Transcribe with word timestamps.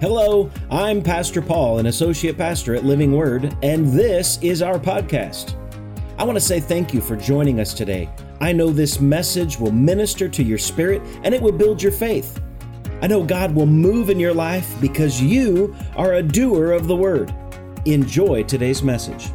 Hello, 0.00 0.48
I'm 0.70 1.02
Pastor 1.02 1.42
Paul, 1.42 1.80
an 1.80 1.86
associate 1.86 2.38
pastor 2.38 2.76
at 2.76 2.84
Living 2.84 3.16
Word, 3.16 3.56
and 3.64 3.88
this 3.88 4.38
is 4.42 4.62
our 4.62 4.78
podcast. 4.78 5.56
I 6.16 6.22
want 6.22 6.36
to 6.36 6.40
say 6.40 6.60
thank 6.60 6.94
you 6.94 7.00
for 7.00 7.16
joining 7.16 7.58
us 7.58 7.74
today. 7.74 8.08
I 8.40 8.52
know 8.52 8.70
this 8.70 9.00
message 9.00 9.58
will 9.58 9.72
minister 9.72 10.28
to 10.28 10.42
your 10.44 10.56
spirit 10.56 11.02
and 11.24 11.34
it 11.34 11.42
will 11.42 11.50
build 11.50 11.82
your 11.82 11.90
faith. 11.90 12.40
I 13.02 13.08
know 13.08 13.24
God 13.24 13.52
will 13.52 13.66
move 13.66 14.08
in 14.08 14.20
your 14.20 14.32
life 14.32 14.72
because 14.80 15.20
you 15.20 15.74
are 15.96 16.14
a 16.14 16.22
doer 16.22 16.70
of 16.70 16.86
the 16.86 16.94
word. 16.94 17.34
Enjoy 17.84 18.44
today's 18.44 18.84
message. 18.84 19.32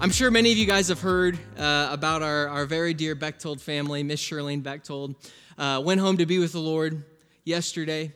I'm 0.00 0.10
sure 0.10 0.32
many 0.32 0.50
of 0.50 0.58
you 0.58 0.66
guys 0.66 0.88
have 0.88 1.00
heard 1.00 1.38
uh, 1.56 1.90
about 1.92 2.22
our, 2.22 2.48
our 2.48 2.66
very 2.66 2.92
dear 2.92 3.14
Bechtold 3.14 3.60
family. 3.60 4.02
Miss 4.02 4.20
Shirlene 4.20 4.64
Bechtold 4.64 5.14
uh, 5.56 5.80
went 5.84 6.00
home 6.00 6.16
to 6.16 6.26
be 6.26 6.40
with 6.40 6.50
the 6.50 6.58
Lord 6.58 7.04
yesterday. 7.44 8.12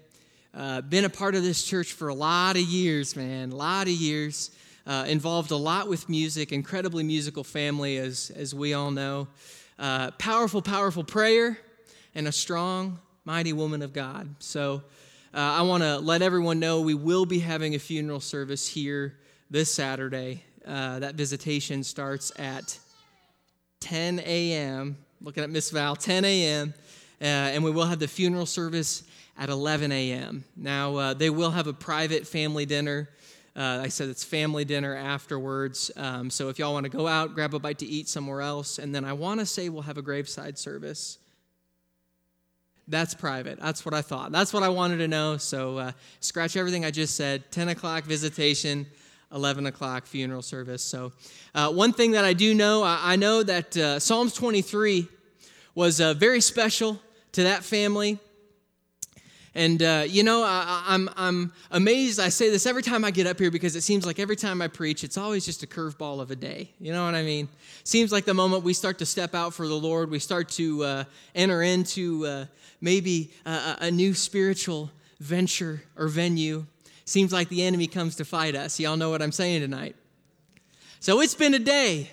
Uh, 0.52 0.80
been 0.80 1.04
a 1.04 1.10
part 1.10 1.36
of 1.36 1.44
this 1.44 1.62
church 1.62 1.92
for 1.92 2.08
a 2.08 2.14
lot 2.14 2.56
of 2.56 2.62
years, 2.62 3.14
man, 3.14 3.52
a 3.52 3.56
lot 3.56 3.86
of 3.86 3.92
years. 3.92 4.50
Uh, 4.86 5.04
involved 5.06 5.52
a 5.52 5.56
lot 5.56 5.88
with 5.88 6.08
music, 6.08 6.50
incredibly 6.50 7.04
musical 7.04 7.44
family, 7.44 7.98
as, 7.98 8.32
as 8.34 8.52
we 8.52 8.74
all 8.74 8.90
know. 8.90 9.28
Uh, 9.78 10.10
powerful, 10.12 10.60
powerful 10.60 11.04
prayer, 11.04 11.56
and 12.14 12.26
a 12.26 12.32
strong, 12.32 12.98
mighty 13.24 13.52
woman 13.52 13.82
of 13.82 13.92
God. 13.92 14.34
So 14.40 14.82
uh, 15.32 15.38
I 15.38 15.62
want 15.62 15.84
to 15.84 15.98
let 15.98 16.22
everyone 16.22 16.58
know 16.58 16.80
we 16.80 16.94
will 16.94 17.26
be 17.26 17.38
having 17.38 17.76
a 17.76 17.78
funeral 17.78 18.18
service 18.18 18.66
here 18.66 19.16
this 19.50 19.72
Saturday. 19.72 20.42
Uh, 20.66 20.98
that 20.98 21.14
visitation 21.14 21.84
starts 21.84 22.32
at 22.36 22.76
10 23.80 24.18
a.m. 24.20 24.96
Looking 25.20 25.44
at 25.44 25.50
Miss 25.50 25.70
Val, 25.70 25.94
10 25.94 26.24
a.m. 26.24 26.74
And 27.20 27.62
we 27.62 27.70
will 27.70 27.86
have 27.86 28.00
the 28.00 28.08
funeral 28.08 28.46
service 28.46 29.04
at 29.40 29.48
11 29.48 29.90
a.m. 29.90 30.44
Now, 30.54 30.96
uh, 30.96 31.14
they 31.14 31.30
will 31.30 31.50
have 31.50 31.66
a 31.66 31.72
private 31.72 32.26
family 32.26 32.66
dinner. 32.66 33.08
Uh, 33.56 33.80
I 33.82 33.88
said 33.88 34.10
it's 34.10 34.22
family 34.22 34.66
dinner 34.66 34.94
afterwards. 34.94 35.90
Um, 35.96 36.28
so 36.28 36.50
if 36.50 36.58
y'all 36.58 36.74
want 36.74 36.84
to 36.84 36.90
go 36.90 37.08
out, 37.08 37.34
grab 37.34 37.54
a 37.54 37.58
bite 37.58 37.78
to 37.78 37.86
eat 37.86 38.06
somewhere 38.06 38.42
else. 38.42 38.78
And 38.78 38.94
then 38.94 39.02
I 39.02 39.14
want 39.14 39.40
to 39.40 39.46
say 39.46 39.70
we'll 39.70 39.82
have 39.82 39.96
a 39.96 40.02
graveside 40.02 40.58
service. 40.58 41.16
That's 42.86 43.14
private. 43.14 43.58
That's 43.58 43.84
what 43.84 43.94
I 43.94 44.02
thought. 44.02 44.30
That's 44.30 44.52
what 44.52 44.62
I 44.62 44.68
wanted 44.68 44.98
to 44.98 45.08
know. 45.08 45.38
So 45.38 45.78
uh, 45.78 45.92
scratch 46.20 46.56
everything 46.56 46.84
I 46.84 46.90
just 46.90 47.16
said 47.16 47.50
10 47.50 47.70
o'clock 47.70 48.04
visitation, 48.04 48.86
11 49.32 49.64
o'clock 49.64 50.04
funeral 50.06 50.42
service. 50.42 50.82
So, 50.82 51.12
uh, 51.54 51.72
one 51.72 51.92
thing 51.94 52.10
that 52.12 52.24
I 52.26 52.34
do 52.34 52.52
know, 52.52 52.82
I, 52.82 53.12
I 53.12 53.16
know 53.16 53.42
that 53.42 53.76
uh, 53.76 54.00
Psalms 54.00 54.34
23 54.34 55.08
was 55.74 56.00
uh, 56.00 56.12
very 56.14 56.42
special 56.42 57.00
to 57.32 57.44
that 57.44 57.62
family. 57.62 58.18
And, 59.54 59.82
uh, 59.82 60.04
you 60.06 60.22
know, 60.22 60.44
I, 60.44 60.84
am 60.88 61.08
I'm, 61.08 61.14
I'm 61.16 61.52
amazed. 61.72 62.20
I 62.20 62.28
say 62.28 62.50
this 62.50 62.66
every 62.66 62.82
time 62.82 63.04
I 63.04 63.10
get 63.10 63.26
up 63.26 63.38
here 63.38 63.50
because 63.50 63.74
it 63.74 63.80
seems 63.82 64.06
like 64.06 64.20
every 64.20 64.36
time 64.36 64.62
I 64.62 64.68
preach, 64.68 65.02
it's 65.02 65.18
always 65.18 65.44
just 65.44 65.64
a 65.64 65.66
curveball 65.66 66.20
of 66.20 66.30
a 66.30 66.36
day. 66.36 66.70
You 66.78 66.92
know 66.92 67.04
what 67.04 67.16
I 67.16 67.22
mean? 67.22 67.48
Seems 67.82 68.12
like 68.12 68.24
the 68.24 68.34
moment 68.34 68.62
we 68.62 68.74
start 68.74 68.98
to 68.98 69.06
step 69.06 69.34
out 69.34 69.52
for 69.52 69.66
the 69.66 69.74
Lord, 69.74 70.08
we 70.10 70.20
start 70.20 70.48
to 70.50 70.84
uh, 70.84 71.04
enter 71.34 71.62
into 71.62 72.26
uh, 72.26 72.44
maybe 72.80 73.32
a, 73.44 73.78
a 73.80 73.90
new 73.90 74.14
spiritual 74.14 74.90
venture 75.18 75.82
or 75.96 76.06
venue. 76.06 76.64
Seems 77.04 77.32
like 77.32 77.48
the 77.48 77.64
enemy 77.64 77.88
comes 77.88 78.14
to 78.16 78.24
fight 78.24 78.54
us. 78.54 78.78
Y'all 78.78 78.96
know 78.96 79.10
what 79.10 79.20
I'm 79.20 79.32
saying 79.32 79.62
tonight. 79.62 79.96
So 81.00 81.20
it's 81.22 81.34
been 81.34 81.54
a 81.54 81.58
day, 81.58 82.10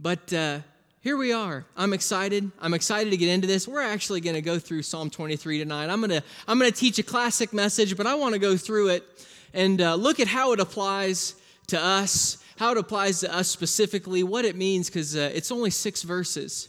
but 0.00 0.32
uh, 0.32 0.60
here 1.08 1.16
we 1.16 1.32
are. 1.32 1.64
I'm 1.74 1.94
excited. 1.94 2.52
I'm 2.60 2.74
excited 2.74 3.08
to 3.12 3.16
get 3.16 3.30
into 3.30 3.46
this. 3.46 3.66
We're 3.66 3.80
actually 3.80 4.20
going 4.20 4.36
to 4.36 4.42
go 4.42 4.58
through 4.58 4.82
Psalm 4.82 5.08
23 5.08 5.58
tonight. 5.58 5.88
I'm 5.88 6.00
going 6.00 6.10
to 6.10 6.22
I'm 6.46 6.58
going 6.58 6.70
to 6.70 6.76
teach 6.76 6.98
a 6.98 7.02
classic 7.02 7.54
message, 7.54 7.96
but 7.96 8.06
I 8.06 8.14
want 8.14 8.34
to 8.34 8.38
go 8.38 8.58
through 8.58 8.88
it 8.88 9.26
and 9.54 9.80
uh, 9.80 9.94
look 9.94 10.20
at 10.20 10.28
how 10.28 10.52
it 10.52 10.60
applies 10.60 11.34
to 11.68 11.80
us, 11.82 12.44
how 12.58 12.72
it 12.72 12.76
applies 12.76 13.20
to 13.20 13.34
us 13.34 13.48
specifically, 13.48 14.22
what 14.22 14.44
it 14.44 14.54
means, 14.54 14.90
because 14.90 15.16
uh, 15.16 15.30
it's 15.32 15.50
only 15.50 15.70
six 15.70 16.02
verses. 16.02 16.68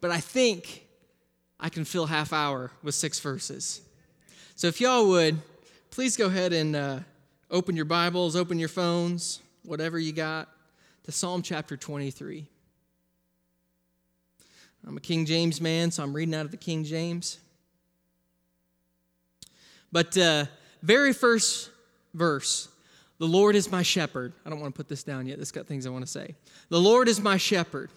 But 0.00 0.10
I 0.10 0.18
think 0.18 0.86
I 1.60 1.68
can 1.68 1.84
fill 1.84 2.06
half 2.06 2.32
hour 2.32 2.70
with 2.82 2.94
six 2.94 3.20
verses. 3.20 3.82
So 4.54 4.66
if 4.66 4.80
y'all 4.80 5.08
would, 5.08 5.36
please 5.90 6.16
go 6.16 6.28
ahead 6.28 6.54
and 6.54 6.74
uh, 6.74 7.00
open 7.50 7.76
your 7.76 7.84
Bibles, 7.84 8.34
open 8.34 8.58
your 8.58 8.70
phones, 8.70 9.42
whatever 9.62 9.98
you 9.98 10.12
got, 10.14 10.48
to 11.02 11.12
Psalm 11.12 11.42
chapter 11.42 11.76
23. 11.76 12.48
I'm 14.86 14.96
a 14.96 15.00
King 15.00 15.24
James 15.24 15.60
man, 15.60 15.90
so 15.90 16.02
I'm 16.02 16.12
reading 16.12 16.34
out 16.34 16.44
of 16.44 16.50
the 16.50 16.58
King 16.58 16.84
James. 16.84 17.38
But 19.90 20.16
uh, 20.18 20.44
very 20.82 21.12
first 21.12 21.70
verse, 22.12 22.68
the 23.18 23.26
Lord 23.26 23.54
is 23.54 23.70
my 23.70 23.82
shepherd. 23.82 24.34
I 24.44 24.50
don't 24.50 24.60
want 24.60 24.74
to 24.74 24.76
put 24.76 24.88
this 24.88 25.02
down 25.02 25.26
yet. 25.26 25.38
This 25.38 25.52
got 25.52 25.66
things 25.66 25.86
I 25.86 25.90
want 25.90 26.04
to 26.04 26.10
say. 26.10 26.34
The 26.68 26.80
Lord 26.80 27.08
is 27.08 27.20
my 27.20 27.38
shepherd. 27.38 27.90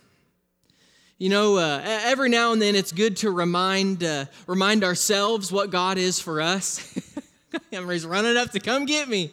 You 1.18 1.30
know, 1.30 1.58
uh, 1.58 1.82
every 1.84 2.30
now 2.30 2.54
and 2.54 2.62
then 2.62 2.76
it's 2.76 2.92
good 2.92 3.18
to 3.18 3.32
remind 3.32 4.04
uh, 4.04 4.26
remind 4.46 4.84
ourselves 4.84 5.52
what 5.52 5.72
God 5.72 5.98
is 5.98 6.20
for 6.20 6.40
us. 6.40 6.94
He's 7.72 8.06
running 8.06 8.38
up 8.38 8.52
to 8.52 8.60
come 8.60 8.86
get 8.86 9.10
me. 9.10 9.32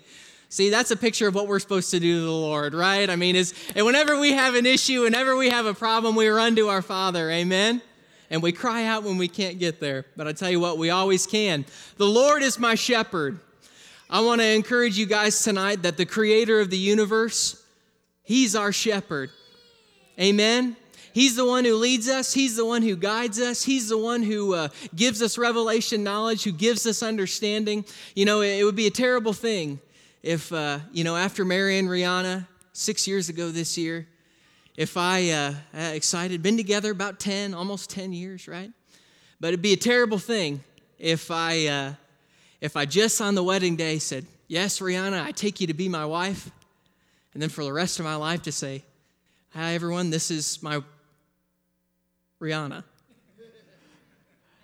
See, 0.54 0.70
that's 0.70 0.92
a 0.92 0.96
picture 0.96 1.26
of 1.26 1.34
what 1.34 1.48
we're 1.48 1.58
supposed 1.58 1.90
to 1.90 1.98
do 1.98 2.20
to 2.20 2.24
the 2.26 2.30
Lord, 2.30 2.74
right? 2.74 3.10
I 3.10 3.16
mean, 3.16 3.34
is 3.34 3.52
and 3.74 3.84
whenever 3.84 4.16
we 4.20 4.34
have 4.34 4.54
an 4.54 4.66
issue, 4.66 5.02
whenever 5.02 5.36
we 5.36 5.50
have 5.50 5.66
a 5.66 5.74
problem, 5.74 6.14
we 6.14 6.28
run 6.28 6.54
to 6.54 6.68
our 6.68 6.80
Father. 6.80 7.28
Amen. 7.28 7.82
And 8.30 8.40
we 8.40 8.52
cry 8.52 8.84
out 8.84 9.02
when 9.02 9.18
we 9.18 9.26
can't 9.26 9.58
get 9.58 9.80
there. 9.80 10.06
But 10.16 10.28
I 10.28 10.32
tell 10.32 10.48
you 10.48 10.60
what, 10.60 10.78
we 10.78 10.90
always 10.90 11.26
can. 11.26 11.64
The 11.96 12.06
Lord 12.06 12.44
is 12.44 12.56
my 12.56 12.76
shepherd. 12.76 13.40
I 14.08 14.20
want 14.20 14.42
to 14.42 14.46
encourage 14.46 14.96
you 14.96 15.06
guys 15.06 15.42
tonight 15.42 15.82
that 15.82 15.96
the 15.96 16.06
creator 16.06 16.60
of 16.60 16.70
the 16.70 16.78
universe, 16.78 17.60
he's 18.22 18.54
our 18.54 18.70
shepherd. 18.70 19.30
Amen. 20.20 20.76
He's 21.12 21.34
the 21.34 21.44
one 21.44 21.64
who 21.64 21.74
leads 21.74 22.08
us. 22.08 22.32
He's 22.32 22.54
the 22.54 22.64
one 22.64 22.82
who 22.82 22.94
guides 22.94 23.40
us. 23.40 23.64
He's 23.64 23.88
the 23.88 23.98
one 23.98 24.22
who 24.22 24.54
uh, 24.54 24.68
gives 24.94 25.20
us 25.20 25.36
revelation 25.36 26.04
knowledge, 26.04 26.44
who 26.44 26.52
gives 26.52 26.86
us 26.86 27.02
understanding. 27.02 27.84
You 28.14 28.24
know, 28.24 28.40
it, 28.40 28.60
it 28.60 28.64
would 28.64 28.76
be 28.76 28.86
a 28.86 28.92
terrible 28.92 29.32
thing 29.32 29.80
if, 30.24 30.50
uh, 30.54 30.78
you 30.90 31.04
know, 31.04 31.16
after 31.16 31.44
marrying 31.44 31.86
Rihanna 31.86 32.46
six 32.72 33.06
years 33.06 33.28
ago 33.28 33.50
this 33.50 33.76
year, 33.76 34.08
if 34.74 34.96
I, 34.96 35.30
uh, 35.30 35.54
excited, 35.74 36.42
been 36.42 36.56
together 36.56 36.90
about 36.90 37.20
10, 37.20 37.52
almost 37.52 37.90
10 37.90 38.14
years, 38.14 38.48
right? 38.48 38.70
But 39.38 39.48
it'd 39.48 39.60
be 39.60 39.74
a 39.74 39.76
terrible 39.76 40.16
thing 40.16 40.64
if 40.98 41.30
I, 41.30 41.66
uh, 41.66 41.92
if 42.62 42.74
I 42.74 42.86
just 42.86 43.20
on 43.20 43.34
the 43.34 43.42
wedding 43.42 43.76
day 43.76 43.98
said, 43.98 44.26
Yes, 44.48 44.78
Rihanna, 44.80 45.22
I 45.22 45.32
take 45.32 45.60
you 45.60 45.66
to 45.66 45.74
be 45.74 45.88
my 45.88 46.06
wife. 46.06 46.50
And 47.34 47.42
then 47.42 47.50
for 47.50 47.64
the 47.64 47.72
rest 47.72 47.98
of 47.98 48.04
my 48.04 48.16
life 48.16 48.42
to 48.42 48.52
say, 48.52 48.82
Hi, 49.50 49.74
everyone, 49.74 50.08
this 50.08 50.30
is 50.30 50.62
my 50.62 50.82
Rihanna. 52.40 52.82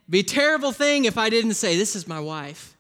Be 0.09 0.21
a 0.21 0.25
terrible 0.25 0.73
thing 0.73 1.05
if 1.05 1.19
I 1.19 1.29
didn't 1.29 1.55
say, 1.55 1.77
This 1.77 1.95
is 1.95 2.09
my 2.09 2.21
wife, 2.21 2.79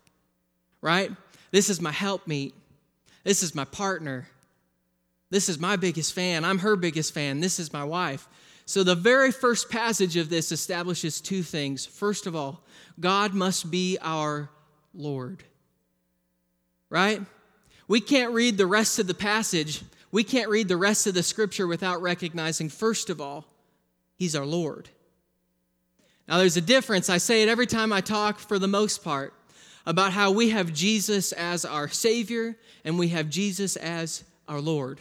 right? 0.80 1.10
This 1.50 1.68
is 1.68 1.78
my 1.80 1.92
helpmeet. 1.92 2.54
This 3.24 3.42
is 3.42 3.54
my 3.54 3.64
partner. 3.64 4.28
This 5.30 5.48
is 5.48 5.58
my 5.58 5.76
biggest 5.76 6.12
fan. 6.12 6.44
I'm 6.44 6.58
her 6.58 6.76
biggest 6.76 7.14
fan. 7.14 7.40
This 7.40 7.58
is 7.58 7.72
my 7.72 7.84
wife. 7.84 8.28
So, 8.66 8.84
the 8.84 8.94
very 8.94 9.32
first 9.32 9.68
passage 9.68 10.16
of 10.16 10.28
this 10.28 10.52
establishes 10.52 11.20
two 11.20 11.42
things. 11.42 11.86
First 11.86 12.26
of 12.26 12.36
all, 12.36 12.62
God 12.98 13.34
must 13.34 13.70
be 13.70 13.98
our 14.00 14.50
Lord. 14.94 15.42
Right? 16.88 17.20
We 17.88 18.00
can't 18.00 18.32
read 18.32 18.58
the 18.58 18.66
rest 18.66 18.98
of 18.98 19.06
the 19.06 19.14
passage, 19.14 19.82
we 20.12 20.24
can't 20.24 20.48
read 20.48 20.68
the 20.68 20.76
rest 20.76 21.06
of 21.06 21.14
the 21.14 21.22
scripture 21.22 21.66
without 21.66 22.02
recognizing, 22.02 22.68
first 22.68 23.10
of 23.10 23.20
all, 23.20 23.46
He's 24.16 24.36
our 24.36 24.46
Lord. 24.46 24.88
Now, 26.28 26.38
there's 26.38 26.56
a 26.56 26.60
difference. 26.60 27.10
I 27.10 27.18
say 27.18 27.42
it 27.42 27.48
every 27.48 27.66
time 27.66 27.92
I 27.92 28.00
talk 28.00 28.38
for 28.38 28.58
the 28.58 28.68
most 28.68 29.02
part 29.02 29.34
about 29.86 30.12
how 30.12 30.30
we 30.30 30.50
have 30.50 30.72
Jesus 30.72 31.32
as 31.32 31.64
our 31.64 31.88
Savior 31.88 32.56
and 32.84 32.98
we 32.98 33.08
have 33.08 33.30
Jesus 33.30 33.76
as 33.76 34.24
our 34.48 34.60
Lord. 34.60 35.00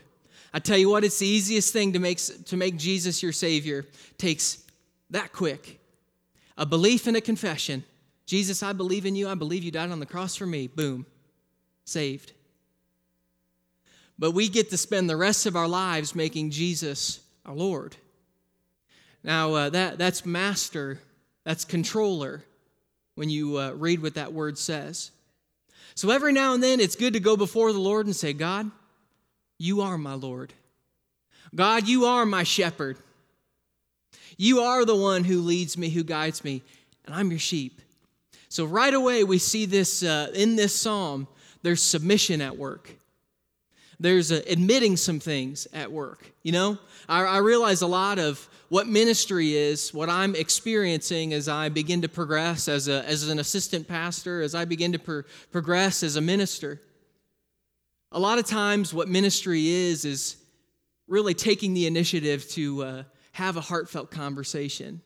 I 0.53 0.59
tell 0.59 0.77
you 0.77 0.89
what, 0.89 1.03
it's 1.03 1.19
the 1.19 1.27
easiest 1.27 1.73
thing 1.73 1.93
to 1.93 1.99
make, 1.99 2.17
to 2.45 2.57
make 2.57 2.77
Jesus 2.77 3.21
your 3.21 3.31
Savior. 3.31 3.85
takes 4.17 4.63
that 5.09 5.31
quick. 5.33 5.79
A 6.57 6.65
belief 6.65 7.07
and 7.07 7.15
a 7.15 7.21
confession. 7.21 7.83
Jesus, 8.25 8.61
I 8.63 8.73
believe 8.73 9.05
in 9.05 9.15
you. 9.15 9.27
I 9.27 9.35
believe 9.35 9.63
you 9.63 9.71
died 9.71 9.91
on 9.91 9.99
the 9.99 10.05
cross 10.05 10.35
for 10.35 10.45
me. 10.45 10.67
Boom. 10.67 11.05
Saved. 11.85 12.33
But 14.17 14.31
we 14.31 14.49
get 14.49 14.69
to 14.71 14.77
spend 14.77 15.09
the 15.09 15.15
rest 15.15 15.45
of 15.45 15.55
our 15.55 15.67
lives 15.67 16.13
making 16.13 16.51
Jesus 16.51 17.21
our 17.45 17.55
Lord. 17.55 17.95
Now, 19.23 19.53
uh, 19.53 19.69
that, 19.69 19.97
that's 19.97 20.25
master, 20.25 20.99
that's 21.43 21.65
controller, 21.65 22.43
when 23.15 23.29
you 23.29 23.57
uh, 23.57 23.71
read 23.71 24.01
what 24.01 24.15
that 24.15 24.33
word 24.33 24.57
says. 24.57 25.11
So 25.95 26.11
every 26.11 26.31
now 26.31 26.53
and 26.53 26.63
then, 26.63 26.79
it's 26.79 26.95
good 26.95 27.13
to 27.13 27.19
go 27.19 27.35
before 27.35 27.73
the 27.73 27.79
Lord 27.79 28.05
and 28.05 28.15
say, 28.15 28.33
God, 28.33 28.71
you 29.57 29.81
are 29.81 29.97
my 29.97 30.13
Lord. 30.13 30.53
God, 31.53 31.87
you 31.87 32.05
are 32.05 32.25
my 32.25 32.43
shepherd. 32.43 32.97
You 34.37 34.61
are 34.61 34.85
the 34.85 34.95
one 34.95 35.25
who 35.25 35.41
leads 35.41 35.77
me, 35.77 35.89
who 35.89 36.03
guides 36.03 36.43
me, 36.43 36.61
and 37.05 37.13
I'm 37.13 37.29
your 37.29 37.39
sheep. 37.39 37.81
So 38.47 38.65
right 38.65 38.93
away, 38.93 39.23
we 39.23 39.37
see 39.37 39.65
this 39.65 40.01
uh, 40.01 40.31
in 40.33 40.55
this 40.55 40.75
psalm 40.75 41.27
there's 41.61 41.83
submission 41.83 42.41
at 42.41 42.57
work. 42.57 42.95
There's 43.99 44.31
a, 44.31 44.49
admitting 44.49 44.95
some 44.95 45.19
things 45.19 45.67
at 45.73 45.91
work. 45.91 46.31
You 46.41 46.53
know, 46.53 46.77
I, 47.07 47.23
I 47.23 47.37
realize 47.39 47.81
a 47.81 47.87
lot 47.87 48.17
of 48.17 48.47
what 48.69 48.87
ministry 48.87 49.55
is, 49.55 49.93
what 49.93 50.09
I'm 50.09 50.35
experiencing 50.35 51.33
as 51.33 51.49
I 51.49 51.69
begin 51.69 52.03
to 52.03 52.09
progress 52.09 52.67
as, 52.67 52.87
a, 52.87 53.03
as 53.05 53.27
an 53.27 53.39
assistant 53.39 53.87
pastor, 53.87 54.41
as 54.41 54.53
I 54.53 54.65
begin 54.65 54.91
to 54.93 54.99
pro- 54.99 55.23
progress 55.51 56.03
as 56.03 56.15
a 56.15 56.21
minister. 56.21 56.79
A 58.11 58.19
lot 58.19 58.37
of 58.37 58.45
times, 58.45 58.93
what 58.93 59.07
ministry 59.07 59.67
is, 59.67 60.05
is 60.05 60.37
really 61.07 61.33
taking 61.33 61.73
the 61.73 61.87
initiative 61.87 62.47
to 62.49 62.83
uh, 62.83 63.03
have 63.33 63.57
a 63.57 63.61
heartfelt 63.61 64.11
conversation, 64.11 65.01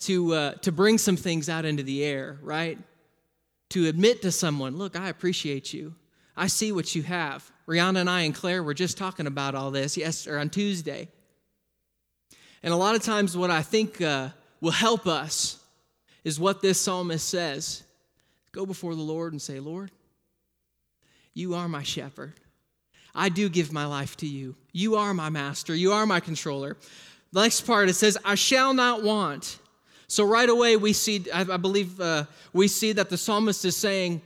to, 0.00 0.34
uh, 0.34 0.52
to 0.54 0.72
bring 0.72 0.96
some 0.96 1.16
things 1.16 1.48
out 1.48 1.66
into 1.66 1.82
the 1.82 2.04
air, 2.04 2.38
right? 2.42 2.78
To 3.70 3.88
admit 3.88 4.22
to 4.22 4.32
someone, 4.32 4.76
look, 4.76 4.98
I 4.98 5.08
appreciate 5.08 5.72
you. 5.72 5.94
I 6.34 6.46
see 6.46 6.72
what 6.72 6.94
you 6.94 7.02
have. 7.02 7.50
Rihanna 7.68 8.00
and 8.00 8.10
I 8.10 8.22
and 8.22 8.34
Claire 8.34 8.62
were 8.62 8.74
just 8.74 8.96
talking 8.96 9.26
about 9.26 9.54
all 9.54 9.70
this 9.70 9.98
yes 9.98 10.26
or 10.26 10.38
on 10.38 10.48
Tuesday. 10.48 11.08
And 12.62 12.72
a 12.72 12.76
lot 12.76 12.94
of 12.94 13.02
times, 13.02 13.36
what 13.36 13.50
I 13.50 13.62
think 13.62 14.00
uh, 14.00 14.28
will 14.60 14.70
help 14.70 15.06
us 15.06 15.58
is 16.24 16.38
what 16.38 16.62
this 16.62 16.80
psalmist 16.80 17.28
says 17.28 17.82
Go 18.52 18.66
before 18.66 18.94
the 18.94 19.02
Lord 19.02 19.32
and 19.32 19.40
say, 19.40 19.60
Lord, 19.60 19.90
you 21.34 21.54
are 21.54 21.68
my 21.68 21.82
shepherd. 21.82 22.34
I 23.14 23.28
do 23.28 23.48
give 23.48 23.72
my 23.72 23.86
life 23.86 24.16
to 24.18 24.26
you. 24.26 24.54
You 24.72 24.96
are 24.96 25.14
my 25.14 25.30
master. 25.30 25.74
You 25.74 25.92
are 25.92 26.06
my 26.06 26.20
controller. 26.20 26.76
The 27.32 27.42
next 27.42 27.62
part 27.62 27.88
it 27.88 27.94
says, 27.94 28.18
I 28.24 28.34
shall 28.34 28.74
not 28.74 29.02
want. 29.02 29.58
So 30.06 30.24
right 30.24 30.48
away 30.48 30.76
we 30.76 30.92
see, 30.92 31.24
I, 31.32 31.44
believe 31.56 31.98
uh, 31.98 32.24
we 32.52 32.68
see 32.68 32.92
that 32.92 33.08
the 33.08 33.16
psalmist 33.16 33.64
is 33.64 33.76
saying, 33.76 34.20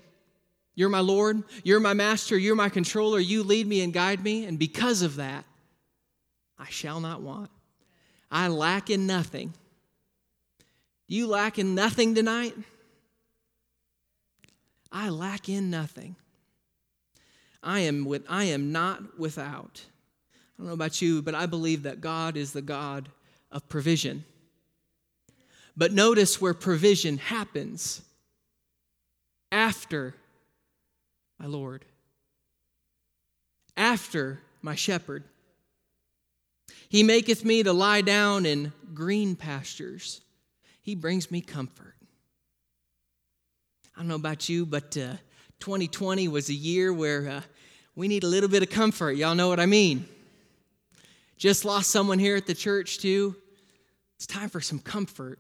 You're 0.75 0.89
my 0.89 1.01
Lord, 1.01 1.45
you're 1.63 1.79
my 1.79 1.95
master, 1.95 2.37
you're 2.37 2.57
my 2.57 2.69
controller, 2.69 3.21
you 3.21 3.45
lead 3.45 3.69
me 3.69 3.83
and 3.83 3.93
guide 3.93 4.23
me, 4.25 4.45
and 4.47 4.59
because 4.59 5.03
of 5.03 5.17
that, 5.17 5.45
I 6.59 6.69
shall 6.69 6.99
not 6.99 7.23
want. 7.23 7.51
I 8.31 8.49
lack 8.49 8.91
in 8.91 9.07
nothing. 9.07 9.55
You 11.09 11.27
lack 11.27 11.59
in 11.59 11.75
nothing 11.75 12.15
tonight? 12.15 12.55
I 14.91 15.09
lack 15.11 15.49
in 15.49 15.71
nothing. 15.71 16.17
I 17.63 17.81
am, 17.81 18.05
with, 18.05 18.25
I 18.29 18.45
am 18.45 18.73
not 18.73 19.19
without. 19.19 19.85
I 19.85 20.59
don't 20.59 20.69
know 20.69 20.73
about 20.73 21.03
you, 21.03 21.23
but 21.23 21.35
I 21.35 21.47
believe 21.47 21.83
that 21.83 22.01
God 22.01 22.37
is 22.37 22.53
the 22.53 22.63
God 22.63 23.09
of 23.51 23.69
provision. 23.69 24.25
But 25.77 25.93
notice 25.93 26.41
where 26.41 26.55
provision 26.55 27.19
happens 27.19 28.03
after 29.53 30.15
my 31.39 31.47
Lord, 31.47 31.85
after 33.77 34.41
my 34.63 34.75
shepherd. 34.75 35.25
He 36.97 37.03
maketh 37.03 37.45
me 37.45 37.63
to 37.63 37.75
lie 37.75 38.01
down 38.01 38.47
in 38.47 38.73
green 38.95 39.37
pastures. 39.37 40.23
He 40.81 40.95
brings 40.95 41.31
me 41.31 41.43
comfort. 41.43 41.95
I 43.95 43.99
don't 43.99 44.09
know 44.09 44.15
about 44.15 44.49
you, 44.49 44.65
but 44.65 44.97
uh, 44.97 45.17
2020 45.61 46.27
was 46.29 46.49
a 46.49 46.55
year 46.55 46.95
where 46.95 47.29
uh, 47.29 47.41
we 47.97 48.09
need 48.09 48.25
a 48.25 48.27
little 48.27 48.49
bit 48.49 48.63
of 48.63 48.71
comfort. 48.71 49.11
Y'all 49.11 49.35
know 49.35 49.49
what 49.49 49.61
I 49.61 49.67
mean. 49.67 50.09
Just 51.37 51.67
lost 51.67 51.91
someone 51.91 52.19
here 52.19 52.35
at 52.35 52.47
the 52.47 52.55
church, 52.55 52.97
too. 52.97 53.37
It's 54.15 54.27
time 54.27 54.49
for 54.49 54.63
some 54.63 54.79
comfort. 54.79 55.39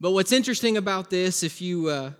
But 0.00 0.12
what's 0.12 0.30
interesting 0.30 0.76
about 0.76 1.10
this, 1.10 1.42
if 1.42 1.60
you 1.60 1.88
uh, 1.88 2.12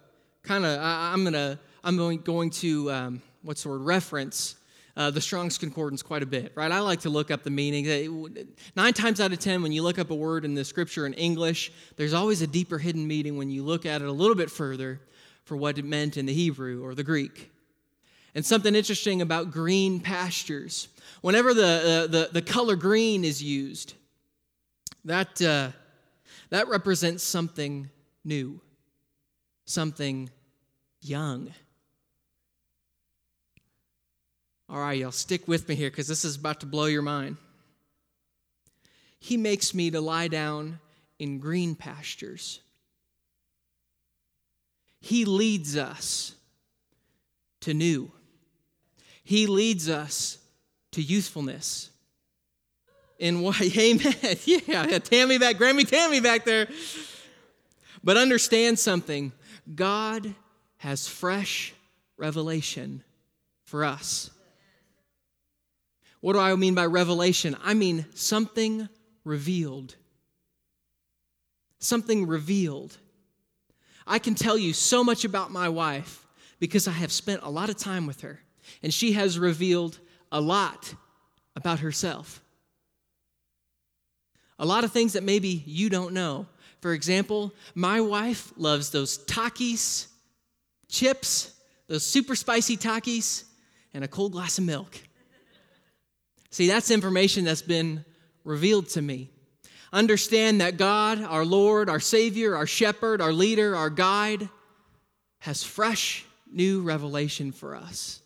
kind 0.43 0.67
of, 0.67 0.77
I'm 0.83 1.23
gonna, 1.23 1.61
I'm 1.85 1.97
going, 1.97 2.19
going 2.19 2.51
to, 2.51 2.91
um, 2.91 3.23
what's 3.43 3.63
the 3.63 3.69
word, 3.69 3.83
reference 3.83 4.57
uh, 4.97 5.11
the 5.11 5.21
Strong's 5.21 5.59
Concordance 5.59 6.03
quite 6.03 6.23
a 6.23 6.27
bit, 6.27 6.53
right? 6.55 6.73
I 6.73 6.81
like 6.81 7.01
to 7.01 7.11
look 7.11 7.31
up 7.31 7.43
the 7.43 7.51
meaning. 7.51 8.47
Nine 8.77 8.93
times 8.95 9.21
out 9.21 9.33
of 9.33 9.39
ten, 9.39 9.63
when 9.63 9.73
you 9.73 9.83
look 9.83 9.99
up 9.99 10.11
a 10.11 10.15
word 10.15 10.45
in 10.45 10.55
the 10.55 10.65
scripture 10.65 11.07
in 11.07 11.13
English, 11.15 11.71
there's 11.97 12.15
always 12.15 12.41
a 12.43 12.47
deeper 12.47 12.79
hidden 12.79 13.07
meaning 13.07 13.37
when 13.37 13.51
you 13.51 13.63
look 13.63 13.85
at 13.85 14.01
it 14.01 14.09
a 14.09 14.13
little 14.13 14.35
bit 14.35 14.51
further 14.51 15.01
for 15.45 15.57
what 15.57 15.79
it 15.79 15.85
meant 15.85 16.17
in 16.17 16.27
the 16.27 16.33
Hebrew 16.33 16.85
or 16.85 16.95
the 16.95 17.05
Greek. 17.05 17.51
And 18.35 18.45
something 18.45 18.75
interesting 18.75 19.23
about 19.23 19.51
green 19.51 20.01
pastures. 20.01 20.89
Whenever 21.23 21.55
the, 21.55 21.65
uh, 21.65 22.07
the, 22.07 22.29
the 22.33 22.43
color 22.43 22.77
green 22.77 23.25
is 23.25 23.43
used, 23.43 23.95
that, 25.05 25.41
uh, 25.41 25.71
that 26.51 26.69
represents 26.69 27.23
something 27.23 27.89
new, 28.25 28.61
something 29.65 30.31
young. 31.01 31.53
All 34.69 34.81
right, 34.81 34.99
y'all, 34.99 35.13
stick 35.13 35.47
with 35.47 35.69
me 35.69 35.77
here 35.77 35.91
because 35.91 36.09
this 36.09 36.25
is 36.25 36.37
about 36.37 36.61
to 36.61 36.67
blow 36.67 36.87
your 36.87 37.03
mind. 37.03 37.37
He 39.21 39.37
makes 39.37 39.75
me 39.75 39.91
to 39.91 40.01
lie 40.01 40.29
down 40.29 40.81
in 41.19 41.39
green 41.39 41.75
pastures. 41.75 42.61
He 45.01 45.25
leads 45.25 45.77
us 45.77 46.35
to 47.61 47.75
new. 47.75 48.11
He 49.23 49.47
leads 49.47 49.89
us 49.89 50.39
to 50.93 51.03
youthfulness. 51.03 51.91
In 53.19 53.41
why, 53.41 53.71
amen. 53.79 54.15
yeah, 54.45 54.99
Tammy 54.99 55.39
back, 55.39 55.57
Grammy 55.57 55.89
Tammy 55.89 56.21
back 56.21 56.45
there. 56.45 56.69
But 58.03 58.17
understand 58.17 58.79
something 58.79 59.33
God 59.75 60.35
has 60.79 61.09
fresh 61.09 61.73
revelation 62.17 63.03
for 63.65 63.85
us. 63.85 64.31
What 66.27 66.33
do 66.33 66.41
I 66.41 66.57
mean 66.57 66.75
by 66.75 66.87
revelation? 66.87 67.57
I 67.63 67.75
mean 67.75 68.05
something 68.13 68.89
revealed. 69.23 69.95
Something 71.79 72.27
revealed. 72.27 72.97
I 74.09 74.19
can 74.19 74.35
tell 74.35 74.59
you 74.59 74.73
so 74.73 75.05
much 75.05 75.25
about 75.25 75.53
my 75.53 75.69
wife 75.69 76.27
because 76.59 76.89
I 76.89 76.91
have 76.91 77.13
spent 77.13 77.45
a 77.45 77.49
lot 77.49 77.71
of 77.71 77.77
time 77.77 78.09
with 78.09 78.23
her, 78.23 78.41
and 78.83 78.93
she 78.93 79.13
has 79.13 79.39
revealed 79.39 80.01
a 80.33 80.41
lot 80.41 80.93
about 81.55 81.79
herself. 81.79 82.43
A 84.59 84.67
lot 84.67 84.83
of 84.83 84.91
things 84.91 85.13
that 85.13 85.23
maybe 85.23 85.63
you 85.65 85.89
don't 85.89 86.13
know. 86.13 86.49
For 86.81 86.93
example, 86.93 87.55
my 87.77 88.01
wife 88.01 88.53
loves 88.57 88.91
those 88.91 89.25
Takis 89.27 90.09
chips, 90.89 91.53
those 91.87 92.05
super 92.05 92.35
spicy 92.35 92.77
Takis, 92.77 93.45
and 93.95 94.03
a 94.03 94.09
cold 94.09 94.33
glass 94.33 94.59
of 94.59 94.65
milk. 94.65 94.99
See, 96.51 96.69
that's 96.69 96.91
information 96.91 97.45
that's 97.45 97.63
been 97.63 98.05
revealed 98.45 98.89
to 98.91 99.03
me. 99.03 99.31
Understand 99.93 100.61
that 100.61 100.77
God, 100.77 101.23
our 101.23 101.45
Lord, 101.45 101.89
our 101.89 102.01
Savior, 102.01 102.57
our 102.57 102.67
Shepherd, 102.67 103.21
our 103.21 103.33
leader, 103.33 103.77
our 103.77 103.91
guide, 103.91 104.49
has 105.41 105.63
fresh 105.63 106.25
new 106.51 106.83
revelation 106.83 107.53
for 107.53 107.77
us. 107.77 108.21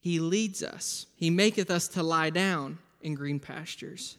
He 0.00 0.20
leads 0.20 0.62
us, 0.62 1.06
He 1.16 1.30
maketh 1.30 1.70
us 1.70 1.88
to 1.88 2.02
lie 2.02 2.30
down 2.30 2.78
in 3.00 3.14
green 3.14 3.40
pastures. 3.40 4.18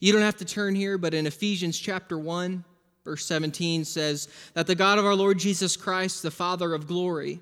You 0.00 0.12
don't 0.12 0.22
have 0.22 0.36
to 0.38 0.44
turn 0.44 0.74
here, 0.74 0.98
but 0.98 1.14
in 1.14 1.26
Ephesians 1.26 1.78
chapter 1.78 2.18
1, 2.18 2.64
verse 3.04 3.24
17 3.24 3.84
says 3.84 4.28
that 4.54 4.66
the 4.66 4.74
God 4.74 4.98
of 4.98 5.06
our 5.06 5.14
Lord 5.14 5.38
Jesus 5.38 5.76
Christ, 5.76 6.22
the 6.22 6.30
Father 6.30 6.74
of 6.74 6.86
glory, 6.86 7.40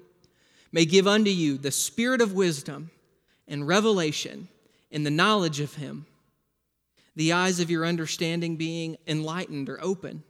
may 0.72 0.84
give 0.84 1.06
unto 1.06 1.30
you 1.30 1.56
the 1.56 1.70
spirit 1.70 2.20
of 2.20 2.32
wisdom 2.32 2.90
and 3.48 3.66
revelation 3.66 4.48
in 4.90 5.02
the 5.02 5.10
knowledge 5.10 5.60
of 5.60 5.74
Him, 5.74 6.06
the 7.16 7.32
eyes 7.32 7.60
of 7.60 7.70
your 7.70 7.84
understanding 7.86 8.56
being 8.56 8.96
enlightened 9.06 9.68
or 9.68 9.82
open, 9.82 10.22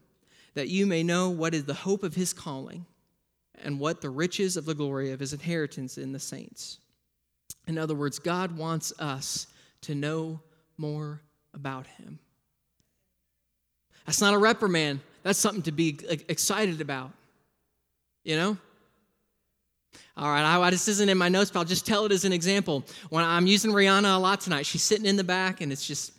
that 0.54 0.68
you 0.68 0.86
may 0.86 1.02
know 1.02 1.30
what 1.30 1.54
is 1.54 1.64
the 1.64 1.74
hope 1.74 2.02
of 2.02 2.14
His 2.14 2.32
calling 2.32 2.86
and 3.62 3.78
what 3.78 4.00
the 4.00 4.10
riches 4.10 4.56
of 4.56 4.64
the 4.64 4.74
glory 4.74 5.12
of 5.12 5.20
His 5.20 5.32
inheritance 5.32 5.98
in 5.98 6.12
the 6.12 6.18
saints. 6.18 6.78
In 7.66 7.78
other 7.78 7.94
words, 7.94 8.18
God 8.18 8.56
wants 8.56 8.92
us 8.98 9.46
to 9.82 9.94
know 9.94 10.40
more 10.76 11.20
about 11.54 11.86
Him. 11.86 12.18
That's 14.06 14.20
not 14.20 14.34
a 14.34 14.38
reprimand. 14.38 15.00
That's 15.22 15.38
something 15.38 15.62
to 15.62 15.72
be 15.72 15.98
excited 16.28 16.80
about. 16.80 17.12
You 18.22 18.36
know? 18.36 18.56
All 20.16 20.28
right, 20.28 20.44
I, 20.44 20.70
this 20.70 20.86
isn't 20.86 21.08
in 21.08 21.18
my 21.18 21.28
notes, 21.28 21.50
but 21.50 21.58
I'll 21.58 21.64
just 21.64 21.86
tell 21.86 22.06
it 22.06 22.12
as 22.12 22.24
an 22.24 22.32
example. 22.32 22.84
When 23.10 23.24
I'm 23.24 23.48
using 23.48 23.72
Rihanna 23.72 24.14
a 24.14 24.18
lot 24.18 24.40
tonight, 24.40 24.64
she's 24.64 24.82
sitting 24.82 25.06
in 25.06 25.16
the 25.16 25.24
back, 25.24 25.60
and 25.60 25.72
it's 25.72 25.84
just, 25.84 26.12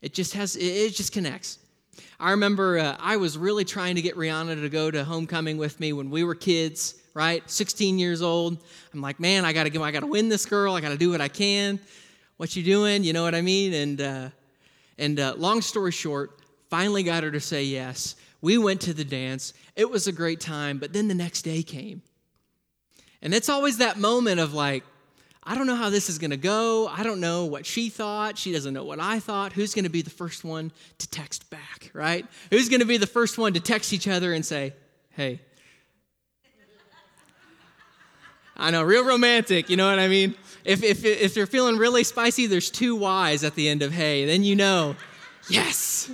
it 0.00 0.14
just 0.14 0.32
has, 0.32 0.56
it, 0.56 0.94
just 0.94 1.12
connects. 1.12 1.58
I 2.18 2.30
remember 2.30 2.78
uh, 2.78 2.96
I 2.98 3.18
was 3.18 3.36
really 3.36 3.64
trying 3.64 3.96
to 3.96 4.02
get 4.02 4.16
Rihanna 4.16 4.60
to 4.62 4.68
go 4.70 4.90
to 4.90 5.04
homecoming 5.04 5.58
with 5.58 5.78
me 5.80 5.92
when 5.92 6.08
we 6.08 6.24
were 6.24 6.34
kids, 6.34 6.94
right? 7.12 7.42
16 7.50 7.98
years 7.98 8.22
old. 8.22 8.62
I'm 8.94 9.02
like, 9.02 9.20
man, 9.20 9.44
I 9.44 9.52
gotta 9.52 9.70
go, 9.70 9.82
I 9.82 9.90
gotta 9.90 10.06
win 10.06 10.30
this 10.30 10.46
girl. 10.46 10.74
I 10.74 10.80
gotta 10.80 10.96
do 10.96 11.10
what 11.10 11.20
I 11.20 11.28
can. 11.28 11.78
What 12.38 12.56
you 12.56 12.62
doing? 12.62 13.04
You 13.04 13.12
know 13.12 13.22
what 13.22 13.34
I 13.34 13.42
mean? 13.42 13.74
And 13.74 14.00
uh, 14.00 14.28
and 14.98 15.20
uh, 15.20 15.34
long 15.36 15.60
story 15.60 15.92
short, 15.92 16.40
finally 16.70 17.02
got 17.02 17.22
her 17.22 17.30
to 17.30 17.40
say 17.40 17.64
yes. 17.64 18.16
We 18.40 18.56
went 18.56 18.80
to 18.82 18.94
the 18.94 19.04
dance. 19.04 19.52
It 19.74 19.90
was 19.90 20.06
a 20.06 20.12
great 20.12 20.40
time, 20.40 20.78
but 20.78 20.92
then 20.92 21.08
the 21.08 21.14
next 21.14 21.42
day 21.42 21.62
came 21.62 22.02
And 23.22 23.34
it's 23.34 23.48
always 23.48 23.78
that 23.78 23.98
moment 23.98 24.40
of 24.40 24.54
like, 24.54 24.84
I 25.42 25.54
don't 25.54 25.68
know 25.68 25.76
how 25.76 25.90
this 25.90 26.10
is 26.10 26.18
going 26.18 26.32
to 26.32 26.36
go. 26.36 26.88
I 26.88 27.04
don't 27.04 27.20
know 27.20 27.44
what 27.44 27.64
she 27.66 27.88
thought. 27.88 28.36
She 28.36 28.52
doesn't 28.52 28.74
know 28.74 28.84
what 28.84 28.98
I 28.98 29.20
thought. 29.20 29.52
Who's 29.52 29.74
going 29.74 29.84
to 29.84 29.90
be 29.90 30.02
the 30.02 30.10
first 30.10 30.42
one 30.42 30.72
to 30.98 31.08
text 31.08 31.48
back, 31.50 31.90
right? 31.92 32.26
Who's 32.50 32.68
going 32.68 32.80
to 32.80 32.86
be 32.86 32.96
the 32.96 33.06
first 33.06 33.38
one 33.38 33.52
to 33.52 33.60
text 33.60 33.92
each 33.92 34.08
other 34.08 34.32
and 34.32 34.44
say, 34.44 34.74
hey? 35.10 35.40
I 38.56 38.70
know, 38.70 38.82
real 38.82 39.04
romantic, 39.04 39.68
you 39.68 39.76
know 39.76 39.88
what 39.88 39.98
I 39.98 40.08
mean? 40.08 40.34
If, 40.64 40.82
if, 40.82 41.04
if 41.04 41.34
they're 41.34 41.46
feeling 41.46 41.76
really 41.76 42.02
spicy, 42.02 42.46
there's 42.46 42.70
two 42.70 42.96
Y's 42.96 43.44
at 43.44 43.54
the 43.54 43.68
end 43.68 43.82
of 43.82 43.92
hey. 43.92 44.24
Then 44.24 44.42
you 44.42 44.56
know, 44.56 44.96
yes. 45.48 46.10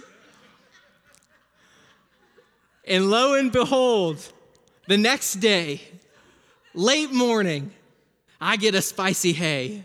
And 2.84 3.10
lo 3.10 3.34
and 3.34 3.52
behold, 3.52 4.18
the 4.88 4.98
next 4.98 5.34
day, 5.34 5.80
late 6.74 7.12
morning, 7.12 7.72
I 8.40 8.56
get 8.56 8.74
a 8.74 8.82
spicy 8.82 9.32
hey. 9.32 9.84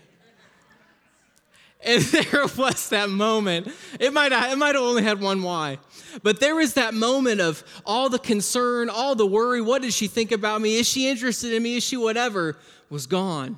And 1.84 2.02
there 2.04 2.46
was 2.58 2.90
that 2.90 3.10
moment. 3.10 3.72
It 4.00 4.14
might 4.14 4.32
have, 4.32 4.52
it 4.52 4.58
might 4.58 4.76
have 4.76 4.84
only 4.84 5.04
had 5.04 5.22
one 5.22 5.42
Y, 5.44 5.78
but 6.24 6.40
there 6.40 6.56
was 6.56 6.74
that 6.74 6.94
moment 6.94 7.40
of 7.40 7.64
all 7.86 8.10
the 8.10 8.20
concern, 8.20 8.90
all 8.90 9.16
the 9.16 9.28
worry. 9.28 9.62
What 9.62 9.82
did 9.82 9.94
she 9.94 10.08
think 10.08 10.32
about 10.32 10.62
me? 10.62 10.78
Is 10.78 10.88
she 10.88 11.08
interested 11.08 11.54
in 11.54 11.64
me? 11.64 11.78
Is 11.78 11.84
she 11.84 11.98
whatever? 11.98 12.58
Was 12.90 13.06
gone. 13.06 13.58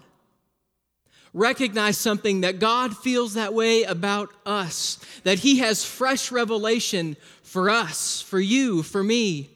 Recognize 1.34 1.98
something 1.98 2.42
that 2.42 2.60
God 2.60 2.98
feels 2.98 3.36
that 3.36 3.54
way 3.54 3.84
about 3.84 4.32
us, 4.46 5.00
that 5.24 5.40
He 5.40 5.60
has 5.60 5.86
fresh 5.86 6.32
revelation 6.32 7.16
for 7.44 7.70
us, 7.70 8.22
for 8.22 8.40
you, 8.40 8.82
for 8.82 9.04
me. 9.04 9.50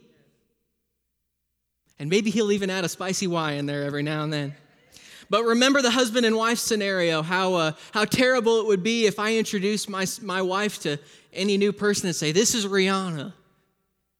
And 2.03 2.09
maybe 2.09 2.31
He'll 2.31 2.51
even 2.51 2.69
add 2.69 2.83
a 2.83 2.89
spicy 2.89 3.27
Y 3.27 3.53
in 3.53 3.65
there 3.65 3.83
every 3.83 4.03
now 4.03 4.23
and 4.23 4.33
then. 4.33 4.53
But 5.29 5.45
remember 5.45 5.81
the 5.81 5.89
husband 5.89 6.25
and 6.25 6.35
wife 6.35 6.59
scenario, 6.59 7.21
how, 7.21 7.53
uh, 7.53 7.71
how 7.93 8.03
terrible 8.03 8.59
it 8.59 8.67
would 8.67 8.83
be 8.83 9.05
if 9.05 9.19
I 9.19 9.37
introduced 9.37 9.89
my, 9.89 10.05
my 10.21 10.41
wife 10.41 10.81
to 10.81 10.99
any 11.31 11.55
new 11.55 11.71
person 11.71 12.07
and 12.07 12.15
say, 12.15 12.33
This 12.33 12.55
is 12.55 12.65
Rihanna. 12.65 13.31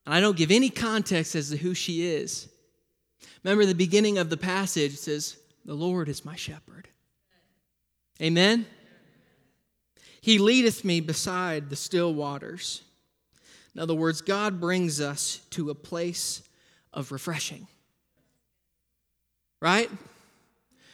And 0.06 0.14
I 0.14 0.20
don't 0.20 0.34
give 0.34 0.50
any 0.50 0.70
context 0.70 1.34
as 1.34 1.50
to 1.50 1.58
who 1.58 1.74
she 1.74 2.06
is. 2.06 2.48
Remember 3.42 3.66
the 3.66 3.74
beginning 3.74 4.16
of 4.16 4.30
the 4.30 4.38
passage 4.38 4.96
says, 4.96 5.36
The 5.66 5.74
Lord 5.74 6.08
is 6.08 6.24
my 6.24 6.36
shepherd. 6.36 6.88
Amen? 8.18 8.64
He 10.22 10.38
leadeth 10.38 10.86
me 10.86 11.00
beside 11.00 11.68
the 11.68 11.76
still 11.76 12.14
waters. 12.14 12.80
In 13.74 13.82
other 13.82 13.94
words, 13.94 14.22
God 14.22 14.58
brings 14.58 15.02
us 15.02 15.42
to 15.50 15.68
a 15.68 15.74
place 15.74 16.40
of 16.94 17.12
refreshing. 17.12 17.66
Right? 19.64 19.90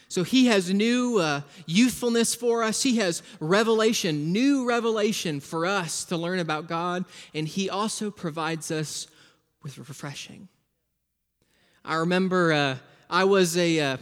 So 0.07 0.23
he 0.23 0.47
has 0.47 0.73
new 0.73 1.19
uh, 1.19 1.41
youthfulness 1.67 2.37
for 2.37 2.63
us. 2.63 2.85
He 2.85 2.99
has 2.99 3.21
revelation, 3.41 4.33
new 4.33 4.65
revelation 4.65 5.41
for 5.41 5.67
us 5.67 6.05
to 6.05 6.17
learn 6.17 6.39
about 6.39 6.69
God. 6.69 7.05
And 7.35 7.49
he 7.49 7.69
also 7.69 8.13
provides 8.13 8.71
us 8.71 9.09
with 9.65 9.77
refreshing. 9.77 10.47
I 11.85 11.97
remember 11.97 12.53
uh, 12.53 12.77
I 13.11 13.25
was 13.25 13.57
a, 13.57 13.81
uh, 13.81 13.97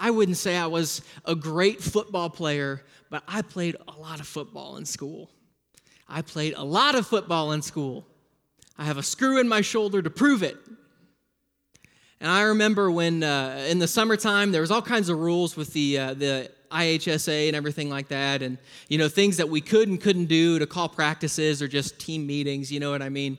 I 0.00 0.10
wouldn't 0.10 0.38
say 0.38 0.56
I 0.56 0.68
was 0.68 1.02
a 1.26 1.34
great 1.34 1.82
football 1.82 2.30
player, 2.30 2.82
but 3.10 3.24
I 3.28 3.42
played 3.42 3.76
a 3.88 4.00
lot 4.00 4.20
of 4.20 4.26
football 4.26 4.78
in 4.78 4.86
school. 4.86 5.28
I 6.08 6.22
played 6.22 6.54
a 6.54 6.64
lot 6.64 6.94
of 6.94 7.06
football 7.06 7.52
in 7.52 7.60
school. 7.60 8.06
I 8.78 8.84
have 8.84 8.96
a 8.96 9.02
screw 9.02 9.38
in 9.38 9.48
my 9.48 9.60
shoulder 9.60 10.00
to 10.00 10.08
prove 10.08 10.42
it. 10.42 10.56
And 12.22 12.30
I 12.30 12.42
remember 12.42 12.88
when 12.88 13.24
uh, 13.24 13.66
in 13.68 13.80
the 13.80 13.88
summertime 13.88 14.52
there 14.52 14.60
was 14.60 14.70
all 14.70 14.80
kinds 14.80 15.08
of 15.08 15.18
rules 15.18 15.56
with 15.56 15.72
the 15.72 15.98
uh, 15.98 16.14
the 16.14 16.52
IHSA 16.70 17.48
and 17.48 17.56
everything 17.56 17.90
like 17.90 18.06
that, 18.08 18.42
and 18.42 18.58
you 18.88 18.96
know 18.96 19.08
things 19.08 19.38
that 19.38 19.48
we 19.48 19.60
could 19.60 19.88
and 19.88 20.00
couldn't 20.00 20.26
do 20.26 20.60
to 20.60 20.66
call 20.68 20.88
practices 20.88 21.60
or 21.60 21.66
just 21.66 21.98
team 21.98 22.24
meetings. 22.24 22.70
You 22.70 22.78
know 22.78 22.92
what 22.92 23.02
I 23.02 23.08
mean? 23.08 23.38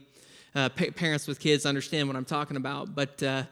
Uh, 0.53 0.67
pa- 0.67 0.91
parents 0.93 1.27
with 1.27 1.39
kids 1.39 1.65
understand 1.65 2.09
what 2.09 2.17
I'm 2.17 2.25
talking 2.25 2.57
about. 2.57 2.93
But 2.93 3.23
uh, 3.23 3.43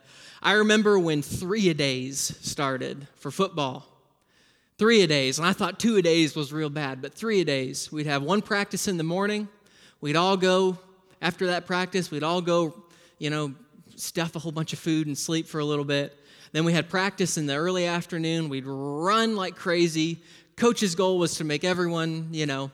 I 0.44 0.52
remember 0.52 1.00
when 1.00 1.22
three 1.22 1.70
a 1.70 1.74
days 1.74 2.20
started 2.42 3.08
for 3.16 3.32
football. 3.32 3.88
Three 4.78 5.02
a 5.02 5.08
days, 5.08 5.40
and 5.40 5.48
I 5.48 5.54
thought 5.54 5.80
two 5.80 5.96
a 5.96 6.02
days 6.02 6.36
was 6.36 6.52
real 6.52 6.70
bad, 6.70 7.02
but 7.02 7.14
three 7.14 7.40
a 7.40 7.46
days. 7.46 7.90
We'd 7.90 8.06
have 8.06 8.22
one 8.22 8.42
practice 8.42 8.90
in 8.90 8.98
the 8.98 9.06
morning. 9.06 9.48
We'd 10.02 10.18
all 10.18 10.36
go 10.36 10.78
after 11.22 11.48
that 11.48 11.66
practice. 11.66 12.12
We'd 12.12 12.22
all 12.22 12.42
go, 12.42 12.84
you 13.18 13.30
know, 13.30 13.54
stuff 14.02 14.36
a 14.36 14.40
whole 14.40 14.52
bunch 14.52 14.74
of 14.74 14.80
food 14.80 15.08
and 15.08 15.18
sleep 15.18 15.48
for 15.48 15.60
a 15.60 15.66
little 15.66 15.86
bit. 15.86 16.18
Then 16.52 16.66
we 16.66 16.74
had 16.74 16.90
practice 16.90 17.38
in 17.38 17.46
the 17.46 17.56
early 17.56 17.86
afternoon. 17.86 18.50
We'd 18.50 18.66
run 18.66 19.36
like 19.36 19.56
crazy. 19.56 20.22
Coach's 20.58 20.96
goal 20.96 21.18
was 21.18 21.36
to 21.36 21.44
make 21.44 21.64
everyone, 21.64 22.30
you 22.32 22.46
know, 22.46 22.72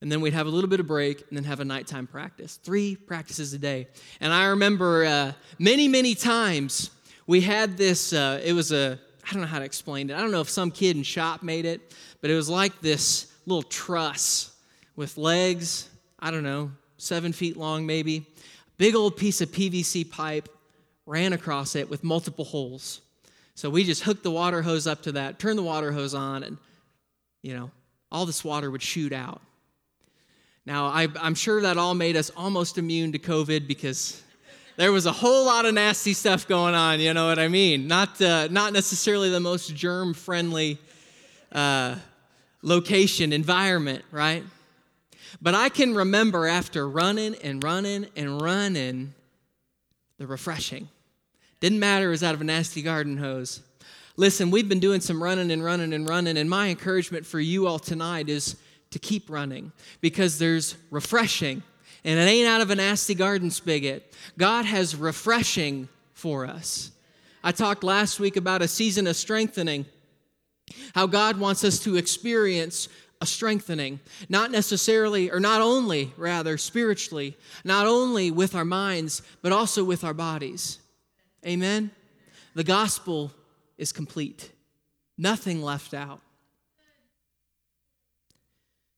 and 0.00 0.10
then 0.10 0.20
we'd 0.20 0.32
have 0.32 0.46
a 0.46 0.50
little 0.50 0.68
bit 0.68 0.80
of 0.80 0.86
break 0.86 1.20
and 1.28 1.36
then 1.36 1.44
have 1.44 1.60
a 1.60 1.64
nighttime 1.64 2.08
practice. 2.08 2.56
Three 2.56 2.96
practices 2.96 3.52
a 3.54 3.58
day. 3.58 3.86
And 4.20 4.32
I 4.32 4.46
remember 4.46 5.04
uh, 5.04 5.32
many, 5.60 5.86
many 5.86 6.16
times 6.16 6.90
we 7.26 7.40
had 7.40 7.76
this, 7.76 8.12
uh, 8.12 8.40
it 8.42 8.52
was 8.52 8.72
a, 8.72 8.98
I 9.28 9.32
don't 9.32 9.42
know 9.42 9.48
how 9.48 9.60
to 9.60 9.64
explain 9.64 10.10
it. 10.10 10.16
I 10.16 10.20
don't 10.20 10.32
know 10.32 10.40
if 10.40 10.50
some 10.50 10.72
kid 10.72 10.96
in 10.96 11.04
shop 11.04 11.44
made 11.44 11.66
it, 11.66 11.94
but 12.20 12.30
it 12.30 12.34
was 12.34 12.48
like 12.48 12.80
this 12.80 13.32
little 13.46 13.62
truss 13.62 14.56
with 14.96 15.16
legs, 15.16 15.88
I 16.18 16.32
don't 16.32 16.42
know, 16.42 16.72
seven 16.96 17.32
feet 17.32 17.56
long 17.56 17.86
maybe, 17.86 18.26
big 18.78 18.94
old 18.94 19.16
piece 19.16 19.40
of 19.40 19.50
PVC 19.50 20.08
pipe 20.08 20.48
ran 21.06 21.32
across 21.32 21.76
it 21.76 21.90
with 21.90 22.04
multiple 22.04 22.44
holes. 22.44 23.00
So 23.54 23.68
we 23.68 23.84
just 23.84 24.02
hooked 24.02 24.22
the 24.22 24.30
water 24.30 24.62
hose 24.62 24.86
up 24.86 25.02
to 25.02 25.12
that, 25.12 25.38
turned 25.38 25.58
the 25.58 25.62
water 25.62 25.92
hose 25.92 26.14
on, 26.14 26.42
and, 26.42 26.58
you 27.42 27.54
know, 27.54 27.70
all 28.10 28.26
this 28.26 28.44
water 28.44 28.70
would 28.70 28.82
shoot 28.82 29.12
out. 29.12 29.40
Now, 30.64 30.86
I, 30.86 31.08
am 31.16 31.34
sure 31.34 31.60
that 31.62 31.76
all 31.76 31.94
made 31.94 32.16
us 32.16 32.30
almost 32.36 32.78
immune 32.78 33.12
to 33.12 33.18
COVID 33.18 33.66
because 33.66 34.22
there 34.76 34.92
was 34.92 35.06
a 35.06 35.12
whole 35.12 35.44
lot 35.44 35.66
of 35.66 35.74
nasty 35.74 36.14
stuff 36.14 36.46
going 36.46 36.74
on, 36.74 37.00
you 37.00 37.12
know 37.14 37.26
what 37.26 37.38
I 37.38 37.48
mean? 37.48 37.88
Not, 37.88 38.20
uh, 38.22 38.48
not 38.48 38.72
necessarily 38.72 39.28
the 39.28 39.40
most 39.40 39.74
germ 39.74 40.14
friendly 40.14 40.78
uh, 41.50 41.96
location, 42.62 43.32
environment, 43.32 44.04
right? 44.12 44.44
But 45.40 45.54
I 45.54 45.68
can 45.68 45.94
remember 45.94 46.46
after 46.46 46.88
running 46.88 47.34
and 47.36 47.62
running 47.62 48.06
and 48.16 48.40
running, 48.40 49.14
the 50.18 50.26
refreshing. 50.26 50.88
Didn't 51.60 51.78
matter, 51.78 52.08
it 52.08 52.10
was 52.10 52.22
out 52.22 52.34
of 52.34 52.40
a 52.40 52.44
nasty 52.44 52.82
garden 52.82 53.16
hose. 53.16 53.60
Listen, 54.16 54.50
we've 54.50 54.68
been 54.68 54.80
doing 54.80 55.00
some 55.00 55.22
running 55.22 55.50
and 55.50 55.64
running 55.64 55.94
and 55.94 56.08
running, 56.08 56.36
and 56.36 56.50
my 56.50 56.68
encouragement 56.68 57.24
for 57.24 57.40
you 57.40 57.66
all 57.66 57.78
tonight 57.78 58.28
is 58.28 58.56
to 58.90 58.98
keep 58.98 59.30
running 59.30 59.72
because 60.00 60.38
there's 60.38 60.76
refreshing, 60.90 61.62
and 62.04 62.18
it 62.18 62.24
ain't 62.24 62.46
out 62.46 62.60
of 62.60 62.70
a 62.70 62.74
nasty 62.74 63.14
garden 63.14 63.50
spigot. 63.50 64.12
God 64.36 64.64
has 64.64 64.94
refreshing 64.94 65.88
for 66.14 66.46
us. 66.46 66.90
I 67.42 67.52
talked 67.52 67.82
last 67.82 68.20
week 68.20 68.36
about 68.36 68.62
a 68.62 68.68
season 68.68 69.06
of 69.06 69.16
strengthening, 69.16 69.86
how 70.94 71.06
God 71.06 71.38
wants 71.38 71.64
us 71.64 71.78
to 71.80 71.96
experience 71.96 72.88
a 73.22 73.26
strengthening, 73.26 74.00
not 74.28 74.50
necessarily, 74.50 75.30
or 75.30 75.38
not 75.38 75.60
only, 75.60 76.12
rather, 76.16 76.58
spiritually, 76.58 77.36
not 77.64 77.86
only 77.86 78.32
with 78.32 78.52
our 78.52 78.64
minds, 78.64 79.22
but 79.42 79.52
also 79.52 79.84
with 79.84 80.02
our 80.02 80.12
bodies. 80.12 80.80
Amen? 81.46 81.92
The 82.56 82.64
gospel 82.64 83.30
is 83.78 83.92
complete, 83.92 84.50
nothing 85.16 85.62
left 85.62 85.94
out. 85.94 86.20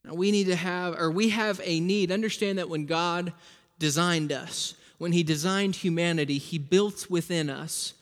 Now, 0.06 0.14
we 0.14 0.30
need 0.30 0.46
to 0.46 0.56
have, 0.56 0.98
or 0.98 1.10
we 1.10 1.28
have 1.28 1.60
a 1.62 1.78
need. 1.78 2.10
Understand 2.10 2.56
that 2.56 2.70
when 2.70 2.86
God 2.86 3.34
designed 3.78 4.32
us, 4.32 4.72
when 4.96 5.12
He 5.12 5.22
designed 5.22 5.76
humanity, 5.76 6.38
He 6.38 6.56
built 6.56 7.10
within 7.10 7.50
us 7.50 7.92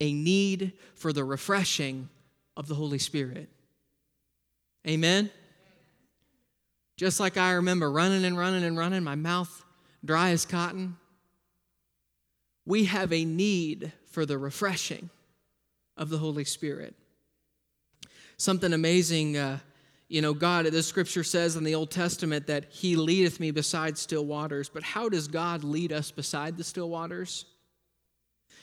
a 0.00 0.10
need 0.10 0.72
for 0.94 1.12
the 1.12 1.24
refreshing 1.24 2.08
of 2.56 2.66
the 2.66 2.76
Holy 2.76 2.98
Spirit. 2.98 3.50
Amen? 4.88 5.30
Just 6.96 7.20
like 7.20 7.36
I 7.36 7.52
remember 7.52 7.90
running 7.90 8.24
and 8.24 8.38
running 8.38 8.64
and 8.64 8.76
running, 8.76 9.04
my 9.04 9.14
mouth 9.14 9.64
dry 10.04 10.30
as 10.30 10.46
cotton. 10.46 10.96
We 12.64 12.84
have 12.86 13.12
a 13.12 13.24
need 13.24 13.92
for 14.10 14.24
the 14.24 14.38
refreshing 14.38 15.10
of 15.96 16.08
the 16.08 16.18
Holy 16.18 16.44
Spirit. 16.44 16.94
Something 18.38 18.72
amazing, 18.72 19.36
uh, 19.36 19.58
you 20.08 20.22
know, 20.22 20.34
God, 20.34 20.66
the 20.66 20.82
scripture 20.82 21.24
says 21.24 21.56
in 21.56 21.64
the 21.64 21.74
Old 21.74 21.90
Testament 21.90 22.46
that 22.46 22.66
He 22.70 22.96
leadeth 22.96 23.40
me 23.40 23.50
beside 23.50 23.98
still 23.98 24.24
waters. 24.24 24.68
But 24.68 24.82
how 24.82 25.08
does 25.08 25.28
God 25.28 25.64
lead 25.64 25.92
us 25.92 26.10
beside 26.10 26.56
the 26.56 26.64
still 26.64 26.88
waters? 26.88 27.46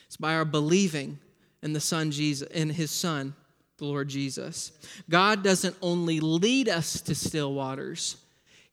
It's 0.07 0.17
by 0.17 0.35
our 0.35 0.45
believing 0.45 1.19
in 1.61 1.73
the 1.73 1.79
Son 1.79 2.11
Jesus, 2.11 2.47
in 2.49 2.69
His 2.69 2.91
Son, 2.91 3.33
the 3.77 3.85
Lord 3.85 4.09
Jesus. 4.09 4.71
God 5.09 5.43
doesn't 5.43 5.75
only 5.81 6.19
lead 6.19 6.69
us 6.69 7.01
to 7.01 7.15
still 7.15 7.53
waters, 7.53 8.17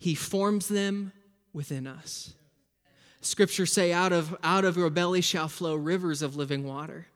he 0.01 0.15
forms 0.15 0.67
them 0.67 1.13
within 1.53 1.87
us. 1.87 2.33
Scriptures 3.21 3.71
say, 3.71 3.93
out 3.93 4.13
of, 4.13 4.35
out 4.43 4.65
of 4.65 4.79
your 4.79 4.89
belly 4.89 5.21
shall 5.21 5.47
flow 5.47 5.77
rivers 5.77 6.23
of 6.23 6.37
living 6.37 6.65
water. 6.65 7.07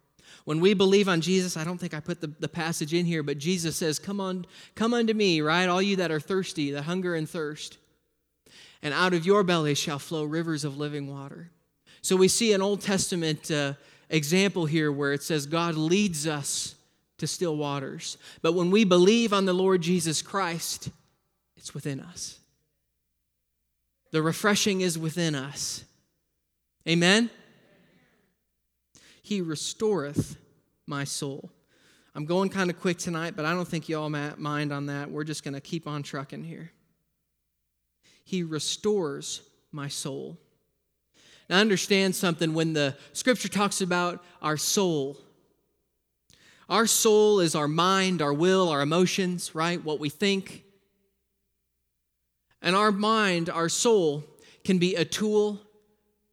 When 0.45 0.61
we 0.61 0.75
believe 0.75 1.09
on 1.09 1.23
Jesus, 1.23 1.57
I 1.57 1.65
don't 1.65 1.79
think 1.79 1.95
I 1.95 2.01
put 2.01 2.21
the, 2.21 2.27
the 2.27 2.49
passage 2.49 2.93
in 2.93 3.07
here, 3.07 3.23
but 3.23 3.39
Jesus 3.39 3.77
says, 3.77 3.99
Come 3.99 4.21
on, 4.21 4.45
come 4.75 4.93
unto 4.93 5.15
me, 5.15 5.41
right? 5.41 5.67
All 5.67 5.81
you 5.81 5.97
that 5.97 6.13
are 6.13 6.21
thirsty, 6.21 6.73
that 6.73 6.83
hunger 6.83 7.15
and 7.15 7.29
thirst. 7.29 7.79
And 8.83 8.93
out 8.93 9.15
of 9.15 9.25
your 9.25 9.43
belly 9.43 9.75
shall 9.75 9.99
flow 9.99 10.25
rivers 10.25 10.63
of 10.63 10.77
living 10.77 11.11
water. 11.11 11.51
So 12.03 12.17
we 12.17 12.29
see 12.29 12.53
an 12.53 12.61
Old 12.61 12.83
Testament 12.83 13.51
uh, 13.51 13.73
example 14.11 14.67
here 14.67 14.93
where 14.93 15.15
it 15.15 15.23
says 15.23 15.47
God 15.47 15.77
leads 15.77 16.27
us 16.27 16.75
to 17.17 17.27
still 17.27 17.57
waters. 17.57 18.19
But 18.43 18.53
when 18.53 18.71
we 18.71 18.85
believe 18.85 19.33
on 19.33 19.47
the 19.47 19.55
Lord 19.55 19.81
Jesus 19.81 20.21
Christ, 20.21 20.91
it's 21.57 21.73
within 21.73 22.01
us. 22.01 22.41
The 24.15 24.23
refreshing 24.23 24.81
is 24.81 24.97
within 24.97 25.35
us. 25.35 25.85
Amen? 26.89 27.31
He 29.23 29.41
restoreth 29.41 30.37
my 30.87 31.03
soul. 31.03 31.51
I'm 32.15 32.25
going 32.25 32.49
kind 32.49 32.71
of 32.71 32.79
quick 32.79 32.97
tonight, 32.99 33.35
but 33.35 33.45
I 33.45 33.53
don't 33.55 33.67
think 33.67 33.89
you 33.89 33.99
all 33.99 34.09
mind 34.09 34.73
on 34.73 34.87
that. 34.87 35.11
We're 35.11 35.25
just 35.25 35.43
going 35.43 35.55
to 35.55 35.61
keep 35.61 35.89
on 35.89 36.05
trucking 36.05 36.45
here. 36.45 36.71
He 38.23 38.45
restores 38.45 39.43
my 39.73 39.89
soul. 39.89 40.39
Now, 41.51 41.59
understand 41.59 42.15
something 42.15 42.55
when 42.55 42.73
the 42.73 42.97
scripture 43.15 43.49
talks 43.49 43.81
about 43.81 44.23
our 44.41 44.57
soul. 44.57 45.17
Our 46.69 46.87
soul 46.87 47.41
is 47.41 47.57
our 47.57 47.67
mind, 47.67 48.23
our 48.23 48.33
will, 48.33 48.69
our 48.69 48.81
emotions, 48.81 49.57
right? 49.57 49.85
What 49.85 49.99
we 49.99 50.09
think. 50.09 50.64
And 52.65 52.75
our 52.75 52.91
mind, 52.91 53.51
our 53.51 53.69
soul, 53.69 54.25
can 54.65 54.79
be 54.79 54.97
a 54.97 55.05
tool 55.05 55.61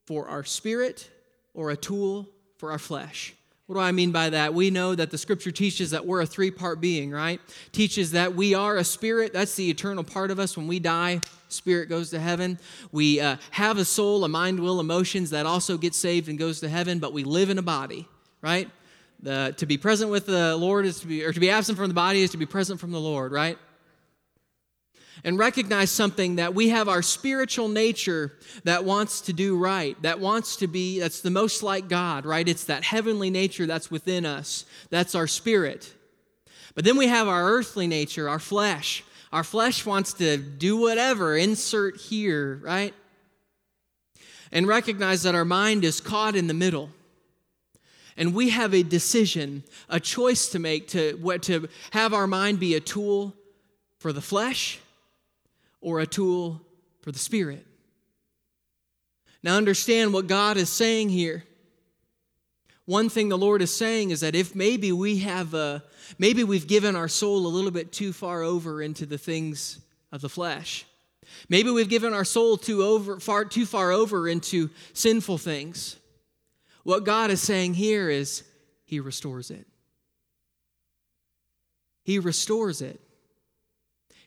for 0.05 0.29
our 0.29 0.45
spirit 0.45 1.09
or 1.53 1.69
a 1.71 1.75
tool 1.75 2.27
for 2.57 2.71
our 2.71 2.79
flesh. 2.79 3.35
What 3.67 3.75
do 3.75 3.81
I 3.81 3.91
mean 3.91 4.11
by 4.11 4.29
that? 4.29 4.53
We 4.53 4.69
know 4.69 4.95
that 4.95 5.11
the 5.11 5.17
scripture 5.17 5.51
teaches 5.51 5.91
that 5.91 6.05
we're 6.05 6.21
a 6.21 6.25
three 6.25 6.49
part 6.49 6.79
being, 6.79 7.11
right? 7.11 7.39
Teaches 7.73 8.11
that 8.11 8.33
we 8.33 8.53
are 8.53 8.77
a 8.77 8.83
spirit. 8.83 9.33
That's 9.33 9.55
the 9.55 9.69
eternal 9.69 10.05
part 10.05 10.31
of 10.31 10.39
us. 10.39 10.55
When 10.55 10.67
we 10.67 10.79
die, 10.79 11.19
spirit 11.49 11.89
goes 11.89 12.09
to 12.11 12.19
heaven. 12.19 12.59
We 12.93 13.19
uh, 13.19 13.35
have 13.51 13.77
a 13.77 13.85
soul, 13.85 14.23
a 14.23 14.29
mind, 14.29 14.59
will, 14.59 14.79
emotions 14.79 15.31
that 15.31 15.45
also 15.45 15.77
get 15.77 15.93
saved 15.93 16.29
and 16.29 16.39
goes 16.39 16.61
to 16.61 16.69
heaven, 16.69 16.99
but 16.99 17.11
we 17.11 17.25
live 17.25 17.49
in 17.49 17.57
a 17.57 17.61
body, 17.61 18.07
right? 18.41 18.69
The, 19.21 19.53
to 19.57 19.65
be 19.65 19.77
present 19.77 20.09
with 20.09 20.27
the 20.27 20.55
Lord 20.55 20.85
is 20.85 21.01
to 21.01 21.07
be, 21.07 21.25
or 21.25 21.33
to 21.33 21.39
be 21.39 21.49
absent 21.49 21.77
from 21.77 21.89
the 21.89 21.93
body 21.93 22.21
is 22.21 22.31
to 22.31 22.37
be 22.37 22.45
present 22.45 22.79
from 22.79 22.91
the 22.91 22.99
Lord, 22.99 23.31
right? 23.33 23.57
And 25.23 25.37
recognize 25.37 25.91
something 25.91 26.37
that 26.37 26.53
we 26.53 26.69
have 26.69 26.89
our 26.89 27.01
spiritual 27.01 27.67
nature 27.67 28.33
that 28.63 28.83
wants 28.83 29.21
to 29.21 29.33
do 29.33 29.57
right, 29.57 30.01
that 30.01 30.19
wants 30.19 30.55
to 30.57 30.67
be, 30.67 30.99
that's 30.99 31.21
the 31.21 31.29
most 31.29 31.63
like 31.63 31.87
God, 31.87 32.25
right? 32.25 32.47
It's 32.47 32.65
that 32.65 32.83
heavenly 32.83 33.29
nature 33.29 33.65
that's 33.65 33.91
within 33.91 34.25
us. 34.25 34.65
That's 34.89 35.13
our 35.13 35.27
spirit. 35.27 35.93
But 36.73 36.85
then 36.85 36.97
we 36.97 37.07
have 37.07 37.27
our 37.27 37.51
earthly 37.51 37.87
nature, 37.87 38.29
our 38.29 38.39
flesh. 38.39 39.03
Our 39.31 39.43
flesh 39.43 39.85
wants 39.85 40.13
to 40.13 40.37
do 40.37 40.77
whatever, 40.77 41.37
insert 41.37 41.97
here, 41.97 42.59
right? 42.63 42.93
And 44.51 44.67
recognize 44.67 45.23
that 45.23 45.35
our 45.35 45.45
mind 45.45 45.85
is 45.85 46.01
caught 46.01 46.35
in 46.35 46.47
the 46.47 46.53
middle. 46.53 46.89
And 48.17 48.33
we 48.33 48.49
have 48.49 48.73
a 48.73 48.83
decision, 48.83 49.63
a 49.87 49.99
choice 49.99 50.49
to 50.49 50.59
make 50.59 50.89
to, 50.89 51.13
what 51.21 51.43
to 51.43 51.69
have 51.91 52.13
our 52.13 52.27
mind 52.27 52.59
be 52.59 52.75
a 52.75 52.79
tool 52.79 53.35
for 53.99 54.11
the 54.11 54.21
flesh 54.21 54.79
or 55.81 55.99
a 55.99 56.07
tool 56.07 56.61
for 57.01 57.11
the 57.11 57.19
Spirit. 57.19 57.65
Now, 59.43 59.57
understand 59.57 60.13
what 60.13 60.27
God 60.27 60.57
is 60.57 60.69
saying 60.69 61.09
here. 61.09 61.43
One 62.85 63.09
thing 63.09 63.29
the 63.29 63.37
Lord 63.37 63.61
is 63.61 63.75
saying 63.75 64.11
is 64.11 64.21
that 64.21 64.35
if 64.35 64.55
maybe 64.55 64.91
we 64.91 65.19
have, 65.19 65.53
a, 65.53 65.83
maybe 66.19 66.43
we've 66.43 66.67
given 66.67 66.95
our 66.95 67.07
soul 67.07 67.45
a 67.45 67.49
little 67.49 67.71
bit 67.71 67.91
too 67.91 68.13
far 68.13 68.43
over 68.43 68.81
into 68.81 69.05
the 69.05 69.17
things 69.17 69.79
of 70.11 70.21
the 70.21 70.29
flesh. 70.29 70.85
Maybe 71.49 71.71
we've 71.71 71.89
given 71.89 72.13
our 72.13 72.25
soul 72.25 72.57
too 72.57 72.83
over, 72.83 73.19
far 73.19 73.45
too 73.45 73.65
far 73.65 73.91
over 73.91 74.27
into 74.27 74.69
sinful 74.93 75.37
things. 75.37 75.97
What 76.83 77.05
God 77.05 77.31
is 77.31 77.41
saying 77.41 77.75
here 77.75 78.09
is 78.09 78.43
He 78.85 78.99
restores 78.99 79.51
it. 79.51 79.67
He 82.03 82.19
restores 82.19 82.81
it. 82.81 82.99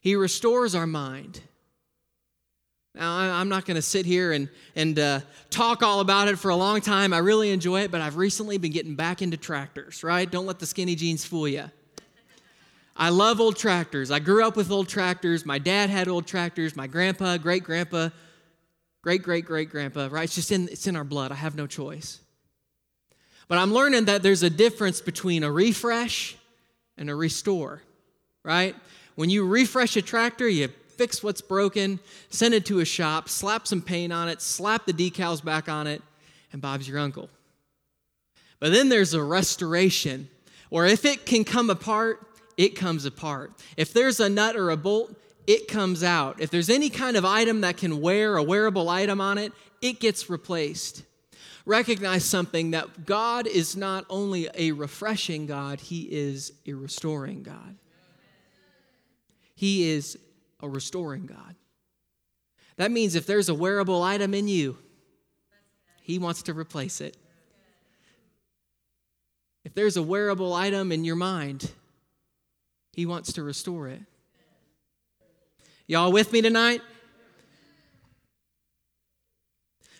He 0.04 0.16
restores 0.16 0.74
our 0.74 0.86
mind. 0.86 1.40
Now, 2.94 3.16
I'm 3.16 3.48
not 3.48 3.64
going 3.64 3.76
to 3.76 3.82
sit 3.82 4.04
here 4.04 4.32
and, 4.32 4.50
and 4.76 4.98
uh, 4.98 5.20
talk 5.48 5.82
all 5.82 6.00
about 6.00 6.28
it 6.28 6.38
for 6.38 6.50
a 6.50 6.56
long 6.56 6.82
time. 6.82 7.14
I 7.14 7.18
really 7.18 7.50
enjoy 7.50 7.80
it, 7.80 7.90
but 7.90 8.02
I've 8.02 8.18
recently 8.18 8.58
been 8.58 8.70
getting 8.70 8.96
back 8.96 9.22
into 9.22 9.38
tractors, 9.38 10.04
right? 10.04 10.30
Don't 10.30 10.44
let 10.44 10.58
the 10.58 10.66
skinny 10.66 10.94
jeans 10.94 11.24
fool 11.24 11.48
you. 11.48 11.70
I 12.94 13.08
love 13.08 13.40
old 13.40 13.56
tractors. 13.56 14.10
I 14.10 14.18
grew 14.18 14.46
up 14.46 14.56
with 14.56 14.70
old 14.70 14.88
tractors. 14.88 15.46
My 15.46 15.58
dad 15.58 15.88
had 15.88 16.06
old 16.06 16.26
tractors. 16.26 16.76
My 16.76 16.86
grandpa, 16.86 17.38
great 17.38 17.64
grandpa, 17.64 18.10
great 19.02 19.22
great 19.22 19.46
great 19.46 19.70
grandpa, 19.70 20.08
right? 20.10 20.24
It's 20.24 20.34
just 20.34 20.52
in, 20.52 20.68
it's 20.68 20.86
in 20.86 20.96
our 20.96 21.04
blood. 21.04 21.32
I 21.32 21.36
have 21.36 21.56
no 21.56 21.66
choice. 21.66 22.20
But 23.48 23.56
I'm 23.56 23.72
learning 23.72 24.04
that 24.04 24.22
there's 24.22 24.42
a 24.42 24.50
difference 24.50 25.00
between 25.00 25.44
a 25.44 25.50
refresh 25.50 26.36
and 26.98 27.08
a 27.08 27.14
restore, 27.14 27.82
right? 28.42 28.76
When 29.14 29.30
you 29.30 29.46
refresh 29.46 29.96
a 29.96 30.02
tractor, 30.02 30.48
you 30.48 30.68
fix 30.96 31.22
what's 31.22 31.40
broken, 31.40 32.00
send 32.30 32.54
it 32.54 32.66
to 32.66 32.80
a 32.80 32.84
shop, 32.84 33.28
slap 33.28 33.66
some 33.66 33.82
paint 33.82 34.12
on 34.12 34.28
it, 34.28 34.40
slap 34.40 34.86
the 34.86 34.92
decals 34.92 35.44
back 35.44 35.68
on 35.68 35.86
it, 35.86 36.02
and 36.52 36.60
Bob's 36.62 36.88
your 36.88 36.98
uncle. 36.98 37.28
But 38.60 38.72
then 38.72 38.88
there's 38.88 39.14
a 39.14 39.22
restoration, 39.22 40.28
or 40.70 40.86
if 40.86 41.04
it 41.04 41.26
can 41.26 41.44
come 41.44 41.70
apart, 41.70 42.26
it 42.56 42.76
comes 42.76 43.04
apart. 43.04 43.52
If 43.76 43.92
there's 43.92 44.20
a 44.20 44.28
nut 44.28 44.56
or 44.56 44.70
a 44.70 44.76
bolt, 44.76 45.14
it 45.46 45.68
comes 45.68 46.02
out. 46.02 46.40
If 46.40 46.50
there's 46.50 46.70
any 46.70 46.88
kind 46.88 47.16
of 47.16 47.24
item 47.24 47.60
that 47.62 47.76
can 47.76 48.00
wear 48.00 48.36
a 48.36 48.42
wearable 48.42 48.88
item 48.88 49.20
on 49.20 49.38
it, 49.38 49.52
it 49.82 50.00
gets 50.00 50.30
replaced. 50.30 51.02
Recognize 51.66 52.24
something 52.24 52.70
that 52.70 53.06
God 53.06 53.46
is 53.46 53.76
not 53.76 54.04
only 54.08 54.48
a 54.54 54.72
refreshing 54.72 55.46
God, 55.46 55.80
He 55.80 56.02
is 56.02 56.52
a 56.66 56.72
restoring 56.72 57.42
God. 57.42 57.76
He 59.54 59.88
is 59.90 60.18
a 60.60 60.68
restoring 60.68 61.26
God. 61.26 61.54
That 62.76 62.90
means 62.90 63.14
if 63.14 63.26
there's 63.26 63.48
a 63.48 63.54
wearable 63.54 64.02
item 64.02 64.34
in 64.34 64.48
you, 64.48 64.76
He 66.02 66.18
wants 66.18 66.42
to 66.44 66.54
replace 66.54 67.00
it. 67.00 67.16
If 69.64 69.74
there's 69.74 69.96
a 69.96 70.02
wearable 70.02 70.52
item 70.52 70.92
in 70.92 71.04
your 71.04 71.16
mind, 71.16 71.70
He 72.92 73.06
wants 73.06 73.34
to 73.34 73.42
restore 73.42 73.88
it. 73.88 74.02
Y'all 75.86 76.12
with 76.12 76.32
me 76.32 76.40
tonight? 76.42 76.80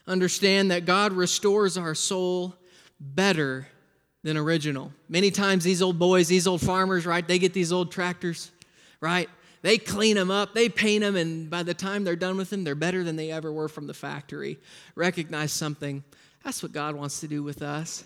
Understand 0.07 0.71
that 0.71 0.85
God 0.85 1.13
restores 1.13 1.79
our 1.79 1.95
soul 1.95 2.55
better 3.01 3.69
than 4.23 4.37
original. 4.37 4.93
Many 5.09 5.31
times, 5.31 5.65
these 5.65 5.83
old 5.83 5.99
boys, 5.99 6.29
these 6.29 6.47
old 6.47 6.61
farmers, 6.61 7.07
right, 7.07 7.27
they 7.27 7.39
get 7.39 7.53
these 7.53 7.73
old 7.73 7.93
tractors, 7.93 8.51
right? 9.01 9.29
They 9.65 9.79
clean 9.79 10.17
them 10.17 10.31
up, 10.31 10.53
they 10.53 10.69
paint 10.69 11.01
them, 11.01 11.17
and 11.17 11.49
by 11.49 11.63
the 11.63 11.73
time 11.73 12.05
they're 12.05 12.17
done 12.17 12.37
with 12.37 12.51
them, 12.51 12.65
they're 12.65 12.75
better 12.75 13.03
than 13.03 13.17
they 13.17 13.31
ever 13.31 13.51
were 13.51 13.71
from 13.71 13.87
the 13.87 13.95
factory. 13.95 14.59
Recognize 14.95 15.53
something. 15.53 16.05
That's 16.45 16.63
what 16.63 16.73
God 16.73 16.95
wants 16.95 17.21
to 17.21 17.29
do 17.29 17.43
with 17.43 17.63
us. 17.63 18.05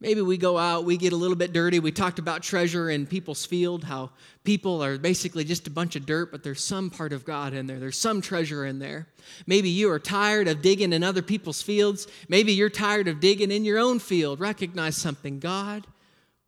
Maybe 0.00 0.20
we 0.20 0.36
go 0.36 0.58
out, 0.58 0.84
we 0.84 0.96
get 0.96 1.12
a 1.12 1.16
little 1.16 1.36
bit 1.36 1.52
dirty. 1.52 1.78
We 1.78 1.92
talked 1.92 2.18
about 2.18 2.42
treasure 2.42 2.90
in 2.90 3.06
people's 3.06 3.46
field, 3.46 3.84
how 3.84 4.10
people 4.42 4.82
are 4.82 4.98
basically 4.98 5.44
just 5.44 5.68
a 5.68 5.70
bunch 5.70 5.94
of 5.94 6.06
dirt, 6.06 6.32
but 6.32 6.42
there's 6.42 6.64
some 6.64 6.90
part 6.90 7.12
of 7.12 7.24
God 7.24 7.54
in 7.54 7.68
there. 7.68 7.78
There's 7.78 7.96
some 7.96 8.20
treasure 8.20 8.66
in 8.66 8.80
there. 8.80 9.06
Maybe 9.46 9.68
you 9.68 9.88
are 9.92 10.00
tired 10.00 10.48
of 10.48 10.60
digging 10.60 10.92
in 10.92 11.04
other 11.04 11.22
people's 11.22 11.62
fields. 11.62 12.08
Maybe 12.28 12.52
you're 12.52 12.68
tired 12.68 13.06
of 13.06 13.20
digging 13.20 13.52
in 13.52 13.64
your 13.64 13.78
own 13.78 14.00
field. 14.00 14.40
Recognize 14.40 14.96
something. 14.96 15.38
God 15.38 15.86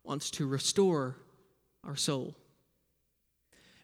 wants 0.03 0.31
to 0.31 0.45
restore 0.45 1.15
our 1.85 1.95
soul. 1.95 2.35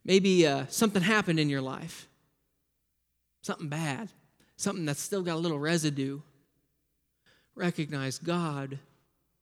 Maybe 0.07 0.47
uh, 0.47 0.65
something 0.69 1.01
happened 1.01 1.37
in 1.37 1.49
your 1.49 1.61
life, 1.61 2.07
something 3.41 3.67
bad, 3.67 4.07
something 4.55 4.85
that's 4.85 5.01
still 5.01 5.21
got 5.21 5.35
a 5.35 5.37
little 5.37 5.59
residue. 5.59 6.21
Recognize 7.55 8.17
God 8.17 8.79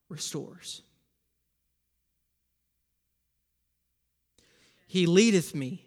restores. 0.10 0.82
He 4.88 5.06
leadeth 5.06 5.54
me 5.54 5.84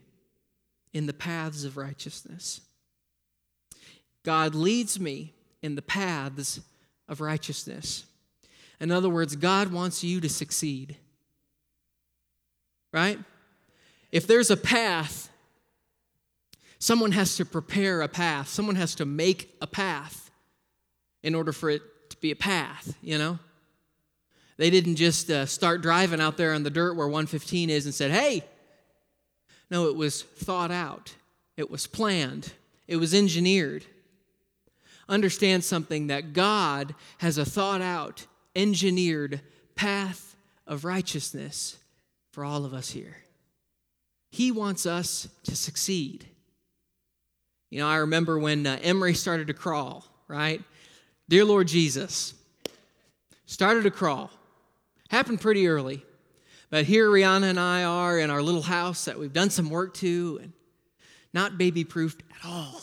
in 0.93 1.07
the 1.07 1.13
paths 1.13 1.65
of 1.65 1.77
righteousness. 1.77 2.61
God 4.25 4.55
leads 4.55 5.01
me 5.01 5.35
in 5.61 5.75
the 5.75 5.83
paths 5.83 6.61
of 7.09 7.21
righteousness. 7.21 8.05
In 8.79 8.93
other 8.93 9.09
words, 9.09 9.35
God 9.35 9.73
wants 9.73 10.05
you 10.05 10.21
to 10.21 10.29
succeed. 10.29 10.97
Right? 12.93 13.19
If 14.11 14.27
there's 14.27 14.51
a 14.51 14.57
path, 14.57 15.31
someone 16.79 17.13
has 17.13 17.37
to 17.37 17.45
prepare 17.45 18.01
a 18.01 18.09
path, 18.09 18.49
someone 18.49 18.77
has 18.77 18.95
to 18.97 19.05
make 19.05 19.55
a 19.61 19.67
path 19.67 20.31
in 21.23 21.35
order 21.35 21.53
for 21.53 21.69
it 21.71 21.83
to 22.11 22.17
be 22.19 22.31
a 22.31 22.37
path, 22.37 22.97
you 23.03 23.19
know? 23.19 23.39
They 24.57 24.71
didn't 24.71 24.97
just 24.97 25.31
uh, 25.31 25.47
start 25.47 25.83
driving 25.83 26.21
out 26.21 26.37
there 26.37 26.53
on 26.53 26.63
the 26.63 26.71
dirt 26.71 26.97
where 26.97 27.07
115 27.07 27.71
is 27.71 27.85
and 27.85 27.95
said, 27.95 28.11
hey. 28.11 28.45
No, 29.71 29.87
it 29.87 29.97
was 29.97 30.23
thought 30.23 30.71
out, 30.71 31.15
it 31.57 31.71
was 31.71 31.87
planned, 31.87 32.53
it 32.87 32.97
was 32.97 33.13
engineered. 33.13 33.85
Understand 35.09 35.65
something 35.65 36.07
that 36.07 36.33
God 36.33 36.95
has 37.19 37.39
a 37.39 37.45
thought 37.45 37.83
out, 37.83 38.27
engineered 38.57 39.41
path 39.75 40.37
of 40.67 40.85
righteousness 40.85 41.77
for 42.31 42.45
all 42.45 42.65
of 42.65 42.75
us 42.75 42.91
here. 42.91 43.17
He 44.31 44.53
wants 44.53 44.87
us 44.87 45.29
to 45.45 45.57
succeed. 45.57 46.27
You 47.71 47.81
know, 47.81 47.89
I 47.89 47.97
remember 47.97 48.39
when 48.39 48.67
uh, 48.67 48.79
Emery 48.83 49.15
started 49.15 49.47
to 49.49 49.55
crawl, 49.55 50.05
right? 50.27 50.63
Dear 51.29 51.45
Lord 51.45 51.69
Jesus, 51.69 52.35
started 53.47 53.83
to 53.83 53.91
crawl. 53.91 54.31
Happened 55.11 55.41
pretty 55.41 55.69
early. 55.69 56.03
But 56.71 56.85
here 56.85 57.09
Rihanna 57.09 57.45
and 57.45 57.61
I 57.61 57.85
are 57.85 58.19
in 58.19 58.31
our 58.31 58.43
little 58.43 58.63
house 58.63 59.07
that 59.07 59.19
we've 59.19 59.33
done 59.33 59.51
some 59.51 59.71
work 59.71 59.95
to 59.95 60.39
and 60.43 60.53
not 61.33 61.57
baby 61.57 61.85
proofed 61.85 62.23
at 62.31 62.47
all. 62.49 62.83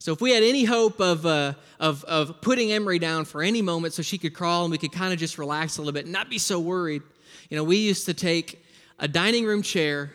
So 0.00 0.12
if 0.12 0.20
we 0.20 0.30
had 0.30 0.44
any 0.44 0.64
hope 0.64 1.00
of, 1.00 1.26
uh, 1.26 1.54
of, 1.80 2.04
of 2.04 2.40
putting 2.40 2.70
Emery 2.70 3.00
down 3.00 3.24
for 3.24 3.42
any 3.42 3.62
moment 3.62 3.94
so 3.94 4.02
she 4.02 4.16
could 4.16 4.32
crawl 4.32 4.64
and 4.64 4.70
we 4.70 4.78
could 4.78 4.92
kind 4.92 5.12
of 5.12 5.18
just 5.18 5.38
relax 5.38 5.76
a 5.76 5.80
little 5.80 5.92
bit 5.92 6.04
and 6.04 6.12
not 6.12 6.30
be 6.30 6.38
so 6.38 6.60
worried, 6.60 7.02
you 7.50 7.56
know, 7.56 7.64
we 7.64 7.78
used 7.78 8.06
to 8.06 8.14
take 8.14 8.64
a 8.98 9.08
dining 9.08 9.44
room 9.44 9.62
chair. 9.62 10.10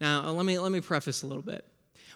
Now, 0.00 0.30
let 0.30 0.46
me, 0.46 0.58
let 0.58 0.72
me 0.72 0.80
preface 0.80 1.22
a 1.22 1.26
little 1.26 1.42
bit. 1.42 1.64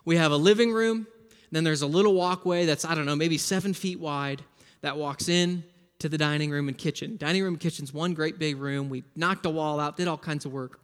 We 0.05 0.17
have 0.17 0.33
a 0.33 0.37
living 0.37 0.73
room, 0.73 1.07
then 1.51 1.65
there's 1.65 1.83
a 1.83 1.87
little 1.87 2.15
walkway 2.15 2.67
that's, 2.67 2.85
I 2.85 2.95
don't 2.95 3.07
know, 3.07 3.17
maybe 3.17 3.39
seven 3.39 3.75
feet 3.75 4.01
wide 4.01 4.43
that 4.83 4.97
walks 4.97 5.29
in 5.29 5.65
to 5.99 6.09
the 6.09 6.19
dining 6.19 6.51
room 6.51 6.69
and 6.69 6.77
kitchen. 6.77 7.17
Dining 7.17 7.43
room 7.43 7.55
and 7.55 7.61
kitchen's 7.61 7.93
one 7.93 8.15
great 8.15 8.39
big 8.39 8.59
room. 8.59 8.89
We 8.89 9.05
knocked 9.15 9.47
a 9.47 9.51
wall 9.51 9.81
out, 9.81 9.97
did 9.97 10.09
all 10.09 10.19
kinds 10.19 10.45
of 10.45 10.53
work. 10.53 10.81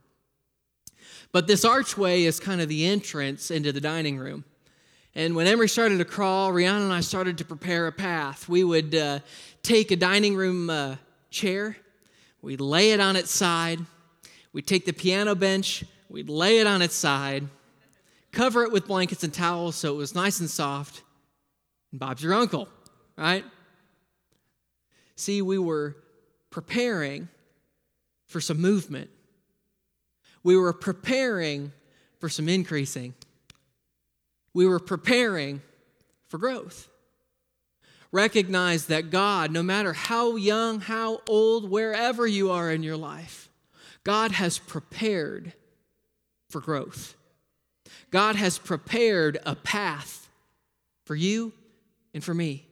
But 1.31 1.47
this 1.47 1.65
archway 1.65 2.23
is 2.23 2.39
kind 2.39 2.61
of 2.61 2.69
the 2.69 2.85
entrance 2.85 3.51
into 3.51 3.71
the 3.71 3.81
dining 3.81 4.17
room. 4.17 4.45
And 5.15 5.35
when 5.35 5.45
Emery 5.45 5.69
started 5.69 5.99
to 5.99 6.05
crawl, 6.05 6.51
Rihanna 6.51 6.83
and 6.83 6.93
I 6.93 7.01
started 7.01 7.37
to 7.37 7.45
prepare 7.45 7.87
a 7.87 7.91
path. 7.91 8.49
We 8.49 8.63
would 8.63 8.95
uh, 8.95 9.19
take 9.61 9.91
a 9.91 9.95
dining 9.95 10.35
room 10.35 10.69
uh, 10.69 10.95
chair, 11.29 11.77
we'd 12.41 12.61
lay 12.61 12.91
it 12.91 12.99
on 12.99 13.15
its 13.15 13.31
side, 13.31 13.79
we'd 14.53 14.67
take 14.67 14.85
the 14.85 14.93
piano 14.93 15.35
bench, 15.35 15.83
we'd 16.09 16.29
lay 16.29 16.59
it 16.59 16.67
on 16.67 16.81
its 16.81 16.95
side, 16.95 17.47
cover 18.31 18.63
it 18.63 18.71
with 18.71 18.87
blankets 18.87 19.23
and 19.23 19.33
towels 19.33 19.75
so 19.75 19.93
it 19.93 19.97
was 19.97 20.15
nice 20.15 20.39
and 20.39 20.49
soft. 20.49 21.03
And 21.91 21.99
Bob's 21.99 22.23
your 22.23 22.33
uncle, 22.33 22.69
right? 23.17 23.43
See, 25.15 25.41
we 25.41 25.57
were 25.57 25.95
preparing 26.49 27.27
for 28.25 28.39
some 28.41 28.59
movement. 28.59 29.09
We 30.43 30.57
were 30.57 30.73
preparing 30.73 31.71
for 32.19 32.29
some 32.29 32.49
increasing. 32.49 33.13
We 34.53 34.65
were 34.65 34.79
preparing 34.79 35.61
for 36.27 36.37
growth. 36.37 36.89
Recognize 38.11 38.87
that 38.87 39.09
God, 39.09 39.51
no 39.51 39.63
matter 39.63 39.93
how 39.93 40.35
young, 40.35 40.79
how 40.79 41.21
old, 41.27 41.69
wherever 41.69 42.27
you 42.27 42.51
are 42.51 42.71
in 42.71 42.83
your 42.83 42.97
life, 42.97 43.49
God 44.03 44.31
has 44.31 44.59
prepared 44.59 45.53
for 46.49 46.59
growth. 46.59 47.15
God 48.11 48.35
has 48.35 48.57
prepared 48.57 49.39
a 49.45 49.55
path 49.55 50.29
for 51.05 51.15
you 51.15 51.53
and 52.13 52.23
for 52.23 52.33
me. 52.33 52.65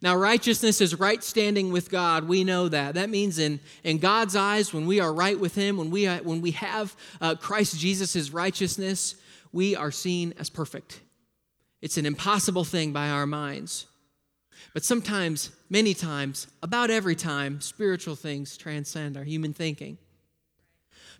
Now, 0.00 0.16
righteousness 0.16 0.80
is 0.80 0.98
right 0.98 1.22
standing 1.22 1.70
with 1.70 1.88
God. 1.88 2.26
We 2.26 2.42
know 2.42 2.68
that. 2.68 2.94
That 2.94 3.08
means 3.08 3.38
in, 3.38 3.60
in 3.84 3.98
God's 3.98 4.34
eyes, 4.34 4.74
when 4.74 4.86
we 4.86 4.98
are 4.98 5.12
right 5.12 5.38
with 5.38 5.54
Him, 5.54 5.76
when 5.76 5.90
we, 5.90 6.06
when 6.06 6.40
we 6.40 6.50
have 6.52 6.96
uh, 7.20 7.36
Christ 7.36 7.78
Jesus' 7.78 8.30
righteousness, 8.30 9.14
we 9.52 9.76
are 9.76 9.92
seen 9.92 10.34
as 10.38 10.50
perfect. 10.50 11.00
It's 11.80 11.96
an 11.96 12.06
impossible 12.06 12.64
thing 12.64 12.92
by 12.92 13.10
our 13.10 13.26
minds. 13.26 13.86
But 14.74 14.84
sometimes, 14.84 15.50
many 15.68 15.92
times, 15.92 16.46
about 16.62 16.90
every 16.90 17.14
time, 17.14 17.60
spiritual 17.60 18.16
things 18.16 18.56
transcend 18.56 19.16
our 19.16 19.24
human 19.24 19.52
thinking. 19.52 19.98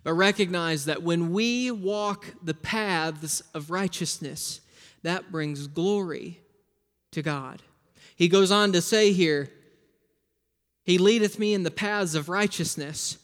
But 0.03 0.13
recognize 0.13 0.85
that 0.85 1.03
when 1.03 1.31
we 1.31 1.69
walk 1.71 2.25
the 2.41 2.55
paths 2.55 3.41
of 3.53 3.69
righteousness, 3.69 4.61
that 5.03 5.31
brings 5.31 5.67
glory 5.67 6.41
to 7.11 7.21
God. 7.21 7.61
He 8.15 8.27
goes 8.27 8.51
on 8.51 8.73
to 8.73 8.81
say 8.81 9.13
here, 9.13 9.49
He 10.83 10.97
leadeth 10.97 11.37
me 11.37 11.53
in 11.53 11.63
the 11.63 11.71
paths 11.71 12.15
of 12.15 12.29
righteousness 12.29 13.17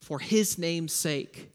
for 0.00 0.18
His 0.18 0.58
name's 0.58 0.92
sake. 0.92 1.52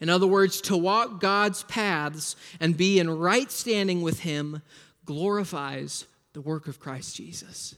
In 0.00 0.08
other 0.08 0.26
words, 0.26 0.60
to 0.62 0.76
walk 0.76 1.20
God's 1.20 1.62
paths 1.64 2.34
and 2.60 2.76
be 2.76 2.98
in 2.98 3.10
right 3.10 3.50
standing 3.50 4.02
with 4.02 4.20
Him 4.20 4.62
glorifies 5.04 6.06
the 6.36 6.42
work 6.42 6.68
of 6.68 6.78
Christ 6.78 7.16
Jesus. 7.16 7.74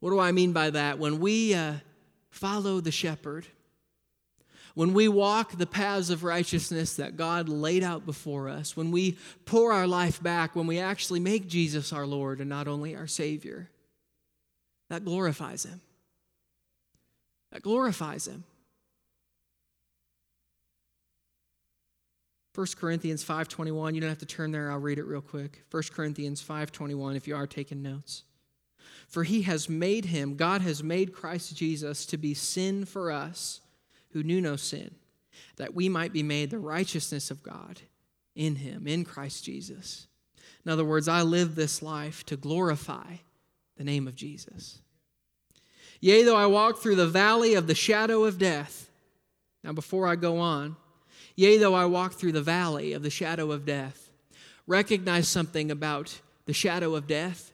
What 0.00 0.12
do 0.12 0.18
I 0.18 0.32
mean 0.32 0.54
by 0.54 0.70
that? 0.70 0.98
When 0.98 1.20
we 1.20 1.52
uh, 1.52 1.74
follow 2.30 2.80
the 2.80 2.90
shepherd, 2.90 3.46
when 4.74 4.94
we 4.94 5.08
walk 5.08 5.58
the 5.58 5.66
paths 5.66 6.08
of 6.08 6.24
righteousness 6.24 6.96
that 6.96 7.18
God 7.18 7.50
laid 7.50 7.84
out 7.84 8.06
before 8.06 8.48
us, 8.48 8.78
when 8.78 8.90
we 8.90 9.18
pour 9.44 9.74
our 9.74 9.86
life 9.86 10.22
back, 10.22 10.56
when 10.56 10.66
we 10.66 10.78
actually 10.78 11.20
make 11.20 11.48
Jesus 11.48 11.92
our 11.92 12.06
Lord 12.06 12.40
and 12.40 12.48
not 12.48 12.66
only 12.66 12.96
our 12.96 13.06
Savior, 13.06 13.68
that 14.88 15.04
glorifies 15.04 15.66
Him. 15.66 15.82
That 17.50 17.60
glorifies 17.60 18.26
Him. 18.26 18.44
1 22.54 22.66
Corinthians 22.76 23.24
5:21, 23.24 23.94
you 23.94 24.00
don't 24.00 24.10
have 24.10 24.18
to 24.18 24.26
turn 24.26 24.52
there, 24.52 24.70
I'll 24.70 24.78
read 24.78 24.98
it 24.98 25.04
real 25.04 25.22
quick. 25.22 25.64
1 25.70 25.92
Corinthians 25.92 26.42
5:21 26.42 27.16
if 27.16 27.26
you 27.26 27.34
are 27.34 27.46
taking 27.46 27.82
notes. 27.82 28.24
For 29.08 29.24
he 29.24 29.42
has 29.42 29.68
made 29.68 30.06
him, 30.06 30.36
God 30.36 30.60
has 30.62 30.82
made 30.82 31.14
Christ 31.14 31.56
Jesus 31.56 32.06
to 32.06 32.16
be 32.16 32.34
sin 32.34 32.84
for 32.84 33.10
us 33.10 33.60
who 34.10 34.22
knew 34.22 34.40
no 34.40 34.56
sin, 34.56 34.94
that 35.56 35.74
we 35.74 35.88
might 35.88 36.12
be 36.12 36.22
made 36.22 36.50
the 36.50 36.58
righteousness 36.58 37.30
of 37.30 37.42
God 37.42 37.80
in 38.34 38.56
him, 38.56 38.86
in 38.86 39.04
Christ 39.04 39.44
Jesus. 39.44 40.06
In 40.64 40.70
other 40.70 40.84
words, 40.84 41.08
I 41.08 41.22
live 41.22 41.54
this 41.54 41.82
life 41.82 42.24
to 42.26 42.36
glorify 42.36 43.16
the 43.76 43.84
name 43.84 44.06
of 44.06 44.14
Jesus. 44.14 44.78
Yea, 46.00 46.22
though 46.22 46.36
I 46.36 46.46
walk 46.46 46.78
through 46.78 46.96
the 46.96 47.06
valley 47.06 47.54
of 47.54 47.66
the 47.66 47.74
shadow 47.74 48.24
of 48.24 48.38
death. 48.38 48.90
Now, 49.64 49.72
before 49.72 50.06
I 50.06 50.16
go 50.16 50.38
on, 50.38 50.76
yea, 51.36 51.58
though 51.58 51.74
I 51.74 51.84
walk 51.86 52.14
through 52.14 52.32
the 52.32 52.42
valley 52.42 52.92
of 52.92 53.02
the 53.02 53.10
shadow 53.10 53.52
of 53.52 53.64
death, 53.64 54.10
recognize 54.66 55.28
something 55.28 55.70
about 55.70 56.20
the 56.46 56.52
shadow 56.52 56.94
of 56.94 57.06
death. 57.06 57.52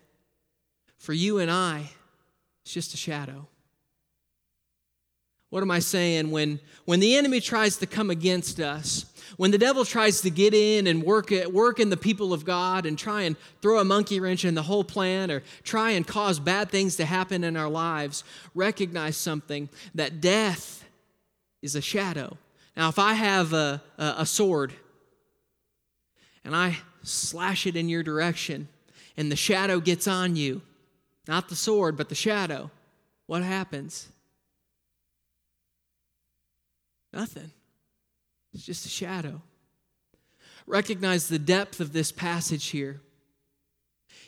For 0.98 1.12
you 1.12 1.38
and 1.38 1.50
I, 1.50 1.90
it's 2.62 2.72
just 2.72 2.94
a 2.94 2.96
shadow. 2.96 3.46
What 5.50 5.62
am 5.62 5.70
I 5.70 5.78
saying? 5.78 6.30
When, 6.30 6.60
when 6.84 7.00
the 7.00 7.16
enemy 7.16 7.40
tries 7.40 7.76
to 7.78 7.86
come 7.86 8.10
against 8.10 8.60
us, 8.60 9.06
when 9.36 9.50
the 9.50 9.58
devil 9.58 9.84
tries 9.84 10.20
to 10.22 10.30
get 10.30 10.52
in 10.52 10.86
and 10.86 11.02
work, 11.02 11.30
work 11.50 11.80
in 11.80 11.90
the 11.90 11.96
people 11.96 12.32
of 12.32 12.44
God 12.44 12.84
and 12.84 12.98
try 12.98 13.22
and 13.22 13.36
throw 13.62 13.78
a 13.78 13.84
monkey 13.84 14.20
wrench 14.20 14.44
in 14.44 14.54
the 14.54 14.62
whole 14.62 14.84
plan 14.84 15.30
or 15.30 15.42
try 15.62 15.92
and 15.92 16.06
cause 16.06 16.38
bad 16.38 16.70
things 16.70 16.96
to 16.96 17.04
happen 17.04 17.44
in 17.44 17.56
our 17.56 17.68
lives, 17.68 18.24
recognize 18.54 19.16
something 19.16 19.68
that 19.94 20.20
death 20.20 20.84
is 21.62 21.74
a 21.74 21.80
shadow. 21.80 22.36
Now, 22.78 22.88
if 22.88 22.98
I 23.00 23.14
have 23.14 23.52
a, 23.52 23.82
a, 23.98 24.14
a 24.18 24.26
sword 24.26 24.72
and 26.44 26.54
I 26.54 26.78
slash 27.02 27.66
it 27.66 27.74
in 27.74 27.88
your 27.88 28.04
direction 28.04 28.68
and 29.16 29.32
the 29.32 29.36
shadow 29.36 29.80
gets 29.80 30.06
on 30.06 30.36
you, 30.36 30.62
not 31.26 31.48
the 31.48 31.56
sword, 31.56 31.96
but 31.96 32.08
the 32.08 32.14
shadow, 32.14 32.70
what 33.26 33.42
happens? 33.42 34.08
Nothing. 37.12 37.50
It's 38.54 38.64
just 38.64 38.86
a 38.86 38.90
shadow. 38.90 39.42
Recognize 40.64 41.26
the 41.26 41.38
depth 41.40 41.80
of 41.80 41.92
this 41.92 42.12
passage 42.12 42.66
here. 42.66 43.00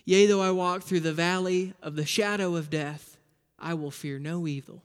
Yea, 0.05 0.27
though 0.27 0.43
I 0.43 0.51
walk 0.51 0.83
through 0.83 1.01
the 1.01 1.13
valley 1.13 1.73
of 1.81 1.95
the 1.95 2.05
shadow 2.05 2.57
of 2.57 2.69
death, 2.69 3.17
I 3.61 3.75
will 3.75 3.93
fear 3.93 4.19
no 4.19 4.49
evil. 4.49 4.83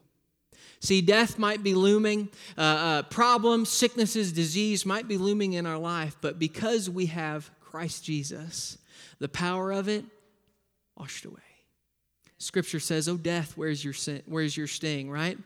See, 0.79 1.01
death 1.01 1.39
might 1.39 1.63
be 1.63 1.73
looming, 1.73 2.29
uh, 2.57 2.61
uh, 2.61 3.01
problems, 3.03 3.69
sicknesses, 3.69 4.31
disease 4.31 4.85
might 4.85 5.07
be 5.07 5.17
looming 5.17 5.53
in 5.53 5.65
our 5.65 5.77
life, 5.77 6.17
but 6.21 6.37
because 6.37 6.89
we 6.89 7.07
have 7.07 7.49
Christ 7.61 8.03
Jesus, 8.03 8.77
the 9.19 9.29
power 9.29 9.71
of 9.71 9.87
it 9.87 10.05
washed 10.97 11.25
away. 11.25 11.39
Scripture 12.37 12.79
says, 12.79 13.07
Oh, 13.07 13.17
death, 13.17 13.53
where's 13.55 13.83
your, 13.83 13.93
sin, 13.93 14.21
where's 14.25 14.55
your 14.55 14.67
sting, 14.67 15.09
right? 15.09 15.37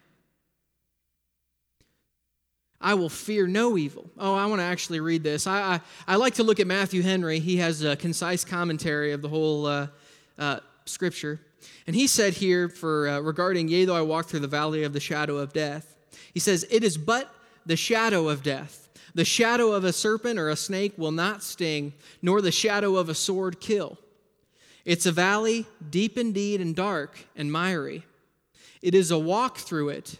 I 2.81 2.93
will 2.93 3.09
fear 3.09 3.45
no 3.45 3.77
evil. 3.77 4.09
Oh, 4.17 4.33
I 4.33 4.45
want 4.45 4.61
to 4.61 4.65
actually 4.65 5.01
read 5.01 5.21
this. 5.21 5.47
I, 5.47 5.59
I, 5.59 5.81
I, 6.07 6.15
like 6.15 6.35
to 6.35 6.43
look 6.43 6.61
at 6.61 6.67
Matthew 6.67 7.01
Henry. 7.01 7.39
He 7.39 7.57
has 7.57 7.83
a 7.83 7.95
concise 7.97 8.45
commentary 8.45 9.11
of 9.11 9.21
the 9.21 9.27
whole 9.27 9.65
uh, 9.65 9.87
uh, 10.37 10.61
scripture. 10.85 11.41
And 11.87 11.95
he 11.95 12.07
said 12.07 12.33
here 12.33 12.69
for 12.69 13.07
uh, 13.07 13.19
regarding, 13.19 13.67
yea, 13.67 13.85
though 13.85 13.95
I 13.95 14.01
walk 14.01 14.27
through 14.27 14.41
the 14.41 14.47
valley 14.47 14.83
of 14.83 14.93
the 14.93 14.99
shadow 14.99 15.37
of 15.37 15.53
death, 15.53 15.95
he 16.33 16.39
says, 16.39 16.65
It 16.69 16.83
is 16.83 16.97
but 16.97 17.33
the 17.65 17.75
shadow 17.75 18.29
of 18.29 18.43
death. 18.43 18.89
The 19.15 19.25
shadow 19.25 19.71
of 19.71 19.83
a 19.83 19.93
serpent 19.93 20.39
or 20.39 20.49
a 20.49 20.55
snake 20.55 20.93
will 20.97 21.11
not 21.11 21.43
sting, 21.43 21.93
nor 22.21 22.41
the 22.41 22.51
shadow 22.51 22.95
of 22.95 23.09
a 23.09 23.15
sword 23.15 23.59
kill. 23.59 23.97
It's 24.85 25.05
a 25.05 25.11
valley 25.11 25.65
deep 25.89 26.17
indeed 26.17 26.61
and 26.61 26.75
dark 26.75 27.25
and 27.35 27.51
miry. 27.51 28.05
It 28.81 28.95
is 28.95 29.11
a 29.11 29.19
walk 29.19 29.57
through 29.57 29.89
it, 29.89 30.17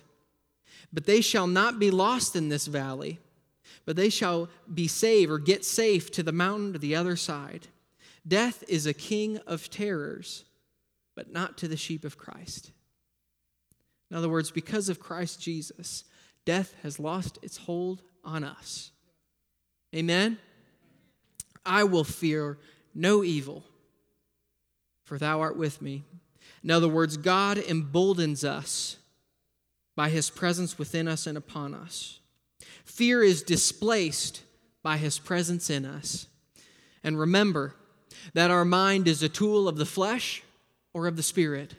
but 0.91 1.06
they 1.06 1.21
shall 1.21 1.47
not 1.47 1.80
be 1.80 1.91
lost 1.91 2.36
in 2.36 2.49
this 2.49 2.67
valley, 2.67 3.19
but 3.86 3.95
they 3.95 4.10
shall 4.10 4.49
be 4.71 4.88
saved 4.88 5.32
or 5.32 5.39
get 5.39 5.63
safe 5.63 6.12
to 6.12 6.23
the 6.23 6.32
mountain 6.32 6.73
to 6.73 6.80
the 6.80 6.95
other 6.95 7.15
side. 7.15 7.67
Death 8.28 8.63
is 8.67 8.86
a 8.86 8.93
king 8.93 9.38
of 9.47 9.69
terrors, 9.69 10.45
but 11.15 11.32
not 11.32 11.58
to 11.58 11.67
the 11.67 11.78
sheep 11.78 12.06
of 12.06 12.17
Christ. 12.17 12.72
In 14.10 14.17
other 14.17 14.30
words, 14.30 14.52
because 14.52 14.89
of 14.89 15.00
Christ 15.00 15.41
Jesus, 15.41 16.04
death 16.45 16.74
has 16.84 17.00
lost 17.00 17.38
its 17.41 17.58
hold 17.58 18.02
on 18.24 18.43
us. 18.43 18.91
Amen? 19.95 20.38
I 21.65 21.84
will 21.84 22.04
fear 22.04 22.58
no 22.95 23.24
evil, 23.24 23.63
for 25.04 25.17
thou 25.17 25.41
art 25.41 25.58
with 25.58 25.82
me. 25.82 26.04
In 26.63 26.72
other 26.72 26.88
words, 26.88 27.17
God 27.17 27.58
emboldens 27.58 28.43
us 28.43 28.98
by 29.95 30.10
his 30.10 30.30
presence 30.30 30.78
within 30.78 31.08
us 31.08 31.28
and 31.28 31.38
upon 31.38 31.74
us. 31.74 32.19
Fear 32.86 33.24
is 33.24 33.43
displaced 33.43 34.43
by 34.82 34.98
his 34.98 35.19
presence 35.19 35.69
in 35.69 35.86
us. 35.86 36.28
And 37.04 37.19
remember 37.19 37.76
that 38.34 38.52
our 38.52 38.65
mind 38.65 39.08
is 39.08 39.24
a 39.24 39.30
tool 39.30 39.67
of 39.67 39.78
the 39.78 39.86
flesh 39.86 40.43
or 40.93 41.08
of 41.08 41.15
the 41.15 41.23
spirit. 41.23 41.75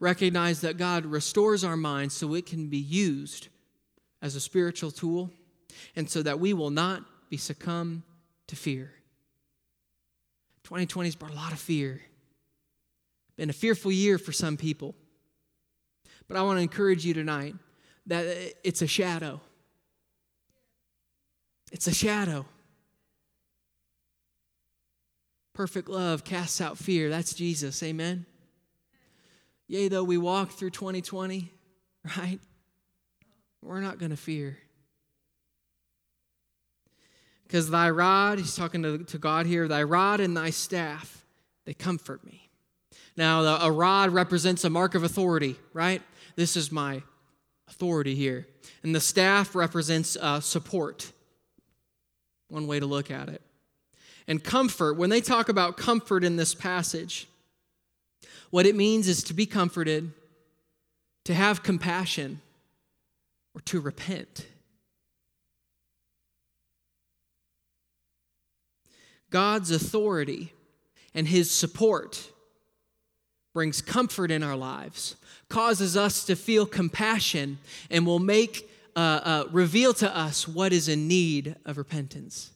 Recognize 0.00 0.60
that 0.62 0.78
God 0.78 1.06
restores 1.06 1.64
our 1.64 1.76
mind 1.76 2.12
so 2.12 2.34
it 2.34 2.46
can 2.46 2.68
be 2.68 2.78
used 2.78 3.48
as 4.20 4.34
a 4.34 4.40
spiritual 4.40 4.90
tool 4.90 5.30
and 5.96 6.08
so 6.08 6.22
that 6.22 6.40
we 6.40 6.52
will 6.52 6.70
not 6.70 7.04
be 7.30 7.36
succumb 7.36 8.02
to 8.46 8.56
fear. 8.56 8.92
2020 10.64 11.08
has 11.08 11.16
brought 11.16 11.32
a 11.32 11.36
lot 11.36 11.52
of 11.52 11.58
fear. 11.58 12.00
Been 13.36 13.50
a 13.50 13.54
fearful 13.54 13.90
year 13.90 14.18
for 14.18 14.32
some 14.32 14.56
people. 14.56 14.94
But 16.28 16.36
I 16.36 16.42
want 16.42 16.58
to 16.58 16.62
encourage 16.62 17.04
you 17.04 17.14
tonight 17.14 17.54
that 18.06 18.54
it's 18.64 18.82
a 18.82 18.86
shadow. 18.86 19.40
It's 21.72 21.86
a 21.86 21.94
shadow. 21.94 22.46
Perfect 25.54 25.88
love 25.88 26.24
casts 26.24 26.60
out 26.60 26.78
fear. 26.78 27.10
That's 27.10 27.34
Jesus. 27.34 27.82
Amen. 27.82 28.26
Yea, 29.68 29.88
though 29.88 30.04
we 30.04 30.18
walk 30.18 30.50
through 30.50 30.70
2020, 30.70 31.50
right? 32.18 32.38
We're 33.62 33.80
not 33.80 33.98
going 33.98 34.10
to 34.10 34.16
fear. 34.16 34.58
Because 37.44 37.70
thy 37.70 37.90
rod, 37.90 38.38
he's 38.38 38.56
talking 38.56 38.82
to, 38.82 38.98
to 38.98 39.18
God 39.18 39.46
here, 39.46 39.68
thy 39.68 39.82
rod 39.82 40.20
and 40.20 40.36
thy 40.36 40.50
staff, 40.50 41.24
they 41.64 41.74
comfort 41.74 42.24
me. 42.24 42.48
Now, 43.16 43.42
a 43.42 43.70
rod 43.70 44.10
represents 44.10 44.64
a 44.64 44.70
mark 44.70 44.94
of 44.94 45.04
authority, 45.04 45.56
right? 45.74 46.02
This 46.34 46.56
is 46.56 46.72
my 46.72 47.02
authority 47.68 48.14
here. 48.14 48.46
And 48.82 48.94
the 48.94 49.00
staff 49.00 49.54
represents 49.54 50.16
uh, 50.16 50.40
support. 50.40 51.12
One 52.48 52.66
way 52.66 52.80
to 52.80 52.86
look 52.86 53.10
at 53.10 53.28
it. 53.28 53.42
And 54.26 54.42
comfort, 54.42 54.96
when 54.96 55.10
they 55.10 55.20
talk 55.20 55.48
about 55.48 55.76
comfort 55.76 56.24
in 56.24 56.36
this 56.36 56.54
passage, 56.54 57.28
what 58.52 58.66
it 58.66 58.76
means 58.76 59.08
is 59.08 59.24
to 59.24 59.32
be 59.32 59.46
comforted, 59.46 60.12
to 61.24 61.32
have 61.32 61.62
compassion, 61.62 62.42
or 63.54 63.62
to 63.62 63.80
repent. 63.80 64.46
God's 69.30 69.70
authority 69.70 70.52
and 71.14 71.26
his 71.26 71.50
support 71.50 72.30
brings 73.54 73.80
comfort 73.80 74.30
in 74.30 74.42
our 74.42 74.56
lives, 74.56 75.16
causes 75.48 75.96
us 75.96 76.22
to 76.26 76.36
feel 76.36 76.66
compassion, 76.66 77.58
and 77.90 78.06
will 78.06 78.18
make 78.18 78.70
uh, 78.94 78.98
uh, 78.98 79.44
reveal 79.50 79.94
to 79.94 80.14
us 80.14 80.46
what 80.46 80.74
is 80.74 80.88
in 80.88 81.08
need 81.08 81.56
of 81.64 81.78
repentance. 81.78 82.50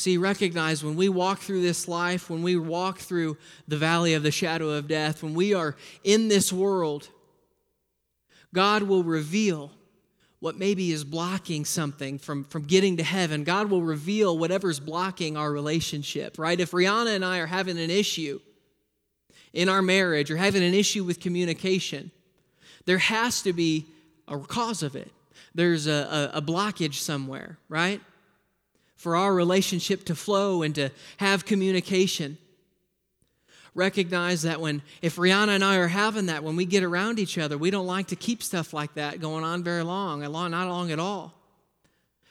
See, 0.00 0.16
recognize 0.16 0.82
when 0.82 0.96
we 0.96 1.10
walk 1.10 1.40
through 1.40 1.60
this 1.60 1.86
life, 1.86 2.30
when 2.30 2.42
we 2.42 2.56
walk 2.56 3.00
through 3.00 3.36
the 3.68 3.76
valley 3.76 4.14
of 4.14 4.22
the 4.22 4.30
shadow 4.30 4.70
of 4.70 4.88
death, 4.88 5.22
when 5.22 5.34
we 5.34 5.52
are 5.52 5.76
in 6.02 6.28
this 6.28 6.50
world, 6.50 7.10
God 8.54 8.84
will 8.84 9.04
reveal 9.04 9.70
what 10.38 10.56
maybe 10.56 10.90
is 10.90 11.04
blocking 11.04 11.66
something 11.66 12.18
from, 12.18 12.44
from 12.44 12.62
getting 12.62 12.96
to 12.96 13.02
heaven. 13.02 13.44
God 13.44 13.68
will 13.68 13.82
reveal 13.82 14.38
whatever's 14.38 14.80
blocking 14.80 15.36
our 15.36 15.52
relationship, 15.52 16.38
right? 16.38 16.58
If 16.58 16.70
Rihanna 16.70 17.14
and 17.14 17.22
I 17.22 17.36
are 17.40 17.46
having 17.46 17.78
an 17.78 17.90
issue 17.90 18.40
in 19.52 19.68
our 19.68 19.82
marriage 19.82 20.30
or 20.30 20.38
having 20.38 20.62
an 20.62 20.72
issue 20.72 21.04
with 21.04 21.20
communication, 21.20 22.10
there 22.86 22.96
has 22.96 23.42
to 23.42 23.52
be 23.52 23.84
a 24.26 24.38
cause 24.38 24.82
of 24.82 24.96
it. 24.96 25.12
There's 25.54 25.86
a, 25.86 26.30
a, 26.32 26.38
a 26.38 26.42
blockage 26.42 26.94
somewhere, 26.94 27.58
right? 27.68 28.00
For 29.00 29.16
our 29.16 29.32
relationship 29.32 30.04
to 30.04 30.14
flow 30.14 30.60
and 30.60 30.74
to 30.74 30.90
have 31.16 31.46
communication. 31.46 32.36
Recognize 33.74 34.42
that 34.42 34.60
when 34.60 34.82
if 35.00 35.16
rihanna 35.16 35.54
and 35.54 35.64
i 35.64 35.76
are 35.76 35.88
having 35.88 36.26
that 36.26 36.44
when 36.44 36.54
we 36.54 36.66
get 36.66 36.84
around 36.84 37.18
each 37.18 37.38
other 37.38 37.56
we 37.56 37.70
don't 37.70 37.86
like 37.86 38.08
to 38.08 38.16
keep 38.16 38.42
stuff 38.42 38.74
like 38.74 38.92
that 38.94 39.18
going 39.18 39.42
on 39.42 39.64
very 39.64 39.82
long 39.84 40.20
not 40.20 40.68
long 40.68 40.90
at 40.90 40.98
all. 40.98 41.32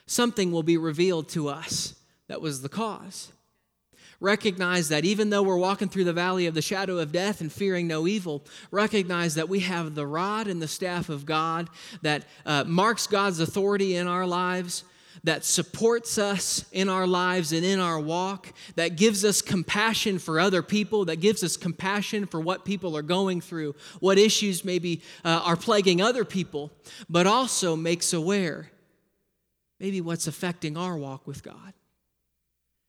Something 0.06 0.52
will 0.52 0.62
be 0.62 0.78
revealed 0.78 1.28
to 1.30 1.50
us 1.50 1.96
that 2.28 2.40
was 2.40 2.62
the 2.62 2.70
cause. 2.70 3.32
Recognize 4.20 4.90
that 4.90 5.06
even 5.06 5.32
though 5.32 5.42
we're 5.42 5.58
walking 5.58 5.90
through 5.90 6.04
the 6.04 6.14
valley 6.14 6.46
of 6.46 6.54
the 6.54 6.62
shadow 6.62 7.00
of 7.00 7.12
death 7.12 7.42
and 7.42 7.52
fearing 7.52 7.88
no 7.88 8.06
evil 8.06 8.46
recognize 8.70 9.34
that 9.34 9.50
we 9.50 9.62
have 9.62 9.96
the 9.96 10.06
rod 10.06 10.46
and 10.46 10.62
the 10.62 10.68
staff 10.68 11.10
of 11.10 11.26
god 11.26 11.68
that 12.04 12.26
uh, 12.46 12.64
marks 12.66 13.08
god's 13.08 13.40
authority 13.40 13.96
in 13.96 14.06
our 14.06 14.28
lives 14.28 14.84
that 15.24 15.44
supports 15.44 16.18
us 16.18 16.66
in 16.72 16.90
our 16.90 17.08
lives 17.08 17.52
and 17.52 17.66
in 17.66 17.80
our 17.80 18.00
walk, 18.00 18.54
that 18.76 18.96
gives 18.96 19.26
us 19.26 19.42
compassion 19.42 20.20
for 20.20 20.40
other 20.40 20.62
people, 20.62 21.06
that 21.06 21.18
gives 21.18 21.44
us 21.44 21.58
compassion 21.58 22.26
for 22.26 22.40
what 22.40 22.66
people 22.66 22.96
are 22.96 23.02
going 23.02 23.42
through, 23.42 23.76
what 24.00 24.18
issues 24.18 24.64
maybe 24.64 25.02
uh, 25.26 25.42
are 25.44 25.56
plaguing 25.56 26.02
other 26.02 26.26
people, 26.26 26.72
but 27.10 27.28
also 27.28 27.76
makes 27.76 28.14
aware 28.14 28.70
maybe 29.80 30.02
what's 30.02 30.28
affecting 30.28 30.78
our 30.78 30.98
walk 30.98 31.26
with 31.26 31.44
God. 31.44 31.74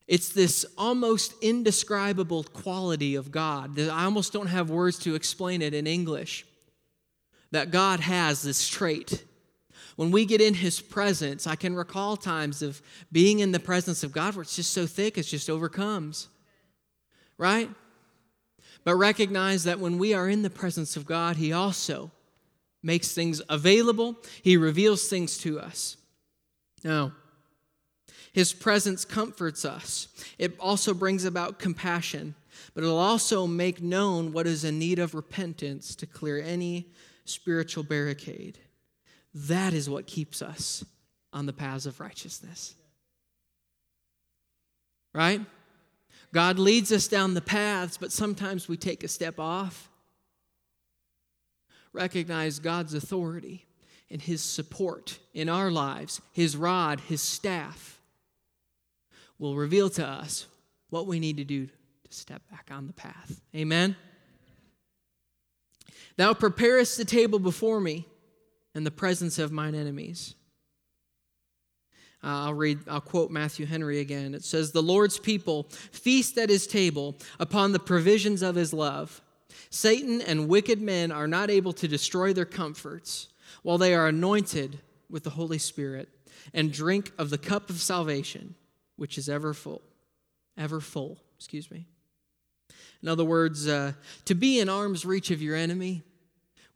It's 0.06 0.30
this 0.30 0.66
almost 0.76 1.34
indescribable 1.40 2.42
quality 2.42 3.14
of 3.14 3.30
God 3.30 3.76
that 3.76 3.90
I 3.90 4.04
almost 4.04 4.32
don't 4.32 4.48
have 4.48 4.68
words 4.68 4.98
to 5.00 5.14
explain 5.14 5.62
it 5.62 5.72
in 5.72 5.86
English. 5.86 6.44
That 7.52 7.70
God 7.70 8.00
has 8.00 8.42
this 8.42 8.66
trait 8.66 9.24
when 10.00 10.10
we 10.10 10.24
get 10.24 10.40
in 10.40 10.54
His 10.54 10.80
presence, 10.80 11.46
I 11.46 11.56
can 11.56 11.74
recall 11.74 12.16
times 12.16 12.62
of 12.62 12.80
being 13.12 13.40
in 13.40 13.52
the 13.52 13.60
presence 13.60 14.02
of 14.02 14.12
God 14.12 14.34
where 14.34 14.40
it's 14.40 14.56
just 14.56 14.72
so 14.72 14.86
thick, 14.86 15.18
it 15.18 15.24
just 15.24 15.50
overcomes. 15.50 16.28
Right? 17.36 17.68
But 18.82 18.94
recognize 18.94 19.64
that 19.64 19.78
when 19.78 19.98
we 19.98 20.14
are 20.14 20.26
in 20.26 20.40
the 20.40 20.48
presence 20.48 20.96
of 20.96 21.04
God, 21.04 21.36
He 21.36 21.52
also 21.52 22.12
makes 22.82 23.12
things 23.12 23.42
available, 23.50 24.16
He 24.40 24.56
reveals 24.56 25.06
things 25.06 25.36
to 25.40 25.60
us. 25.60 25.98
Now, 26.82 27.12
His 28.32 28.54
presence 28.54 29.04
comforts 29.04 29.66
us. 29.66 30.08
It 30.38 30.58
also 30.58 30.94
brings 30.94 31.26
about 31.26 31.58
compassion, 31.58 32.36
but 32.72 32.84
it'll 32.84 32.96
also 32.96 33.46
make 33.46 33.82
known 33.82 34.32
what 34.32 34.46
is 34.46 34.64
in 34.64 34.78
need 34.78 34.98
of 34.98 35.14
repentance 35.14 35.94
to 35.96 36.06
clear 36.06 36.40
any 36.40 36.88
spiritual 37.26 37.84
barricade. 37.84 38.60
That 39.34 39.72
is 39.72 39.88
what 39.88 40.06
keeps 40.06 40.42
us 40.42 40.84
on 41.32 41.46
the 41.46 41.52
paths 41.52 41.86
of 41.86 42.00
righteousness. 42.00 42.74
Right? 45.14 45.40
God 46.32 46.58
leads 46.58 46.92
us 46.92 47.08
down 47.08 47.34
the 47.34 47.40
paths, 47.40 47.96
but 47.96 48.12
sometimes 48.12 48.68
we 48.68 48.76
take 48.76 49.02
a 49.02 49.08
step 49.08 49.38
off. 49.38 49.88
Recognize 51.92 52.58
God's 52.58 52.94
authority 52.94 53.66
and 54.10 54.22
His 54.22 54.42
support 54.42 55.18
in 55.34 55.48
our 55.48 55.70
lives, 55.70 56.20
His 56.32 56.56
rod, 56.56 57.00
His 57.00 57.20
staff 57.20 58.00
will 59.38 59.56
reveal 59.56 59.88
to 59.90 60.06
us 60.06 60.46
what 60.90 61.06
we 61.06 61.18
need 61.18 61.38
to 61.38 61.44
do 61.44 61.66
to 61.66 61.72
step 62.10 62.42
back 62.50 62.68
on 62.70 62.86
the 62.86 62.92
path. 62.92 63.40
Amen? 63.54 63.96
Thou 66.16 66.34
preparest 66.34 66.98
the 66.98 67.04
table 67.04 67.38
before 67.38 67.80
me 67.80 68.06
in 68.74 68.84
the 68.84 68.90
presence 68.90 69.38
of 69.38 69.52
mine 69.52 69.74
enemies. 69.74 70.34
Uh, 72.22 72.46
I'll 72.46 72.54
read, 72.54 72.80
I'll 72.86 73.00
quote 73.00 73.30
Matthew 73.30 73.66
Henry 73.66 74.00
again. 74.00 74.34
It 74.34 74.44
says, 74.44 74.72
The 74.72 74.82
Lord's 74.82 75.18
people 75.18 75.64
feast 75.90 76.36
at 76.36 76.50
his 76.50 76.66
table 76.66 77.16
upon 77.38 77.72
the 77.72 77.78
provisions 77.78 78.42
of 78.42 78.54
his 78.54 78.72
love. 78.72 79.22
Satan 79.70 80.20
and 80.20 80.48
wicked 80.48 80.80
men 80.82 81.12
are 81.12 81.26
not 81.26 81.50
able 81.50 81.72
to 81.74 81.88
destroy 81.88 82.32
their 82.32 82.44
comforts 82.44 83.28
while 83.62 83.78
they 83.78 83.94
are 83.94 84.06
anointed 84.06 84.80
with 85.08 85.24
the 85.24 85.30
Holy 85.30 85.58
Spirit 85.58 86.08
and 86.52 86.72
drink 86.72 87.12
of 87.18 87.30
the 87.30 87.38
cup 87.38 87.70
of 87.70 87.80
salvation, 87.80 88.54
which 88.96 89.16
is 89.16 89.28
ever 89.28 89.54
full. 89.54 89.82
Ever 90.58 90.80
full, 90.80 91.18
excuse 91.36 91.70
me. 91.70 91.86
In 93.02 93.08
other 93.08 93.24
words, 93.24 93.66
uh, 93.66 93.92
to 94.26 94.34
be 94.34 94.60
in 94.60 94.68
arm's 94.68 95.06
reach 95.06 95.30
of 95.30 95.40
your 95.40 95.56
enemy 95.56 96.02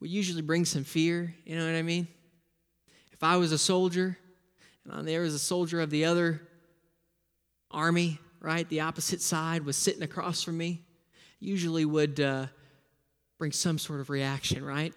would 0.05 0.11
usually 0.11 0.43
bring 0.43 0.67
some 0.67 0.85
fear. 0.85 1.35
You 1.47 1.57
know 1.57 1.65
what 1.65 1.75
I 1.75 1.81
mean? 1.81 2.07
If 3.13 3.23
I 3.23 3.39
was 3.39 3.53
a 3.53 3.59
soldier 3.59 4.19
and 4.85 5.09
there 5.09 5.23
was 5.23 5.33
a 5.33 5.39
soldier 5.39 5.81
of 5.81 5.89
the 5.89 6.05
other 6.05 6.43
army, 7.71 8.19
right, 8.39 8.69
the 8.69 8.81
opposite 8.81 9.23
side 9.23 9.65
was 9.65 9.79
sitting 9.79 10.03
across 10.03 10.43
from 10.43 10.59
me, 10.59 10.83
usually 11.41 11.87
would 11.87 12.21
uh, 12.21 12.49
bring 13.39 13.51
some 13.51 13.79
sort 13.79 14.01
of 14.01 14.11
reaction, 14.11 14.63
right? 14.63 14.93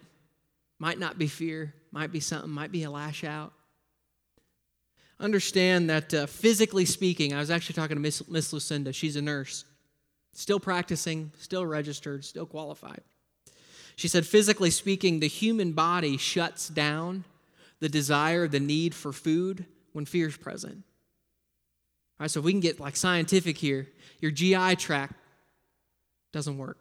Might 0.78 0.98
not 0.98 1.16
be 1.16 1.26
fear, 1.26 1.72
might 1.90 2.12
be 2.12 2.20
something, 2.20 2.50
might 2.50 2.70
be 2.70 2.82
a 2.82 2.90
lash 2.90 3.24
out. 3.24 3.54
Understand 5.18 5.88
that 5.88 6.12
uh, 6.12 6.26
physically 6.26 6.84
speaking, 6.84 7.32
I 7.32 7.38
was 7.38 7.50
actually 7.50 7.76
talking 7.76 7.96
to 7.96 8.02
Miss, 8.02 8.28
Miss 8.28 8.52
Lucinda. 8.52 8.92
She's 8.92 9.16
a 9.16 9.22
nurse, 9.22 9.64
still 10.34 10.60
practicing, 10.60 11.32
still 11.38 11.64
registered, 11.64 12.26
still 12.26 12.44
qualified. 12.44 13.00
She 13.98 14.06
said, 14.06 14.24
physically 14.24 14.70
speaking, 14.70 15.18
the 15.18 15.26
human 15.26 15.72
body 15.72 16.16
shuts 16.18 16.68
down 16.68 17.24
the 17.80 17.88
desire, 17.88 18.46
the 18.46 18.60
need 18.60 18.94
for 18.94 19.12
food 19.12 19.66
when 19.92 20.04
fear 20.04 20.28
is 20.28 20.36
present. 20.36 20.76
All 20.76 22.20
right, 22.20 22.30
so 22.30 22.38
if 22.38 22.44
we 22.44 22.52
can 22.52 22.60
get 22.60 22.78
like 22.78 22.94
scientific 22.94 23.58
here, 23.58 23.88
your 24.20 24.30
GI 24.30 24.76
tract 24.76 25.14
doesn't 26.32 26.58
work. 26.58 26.78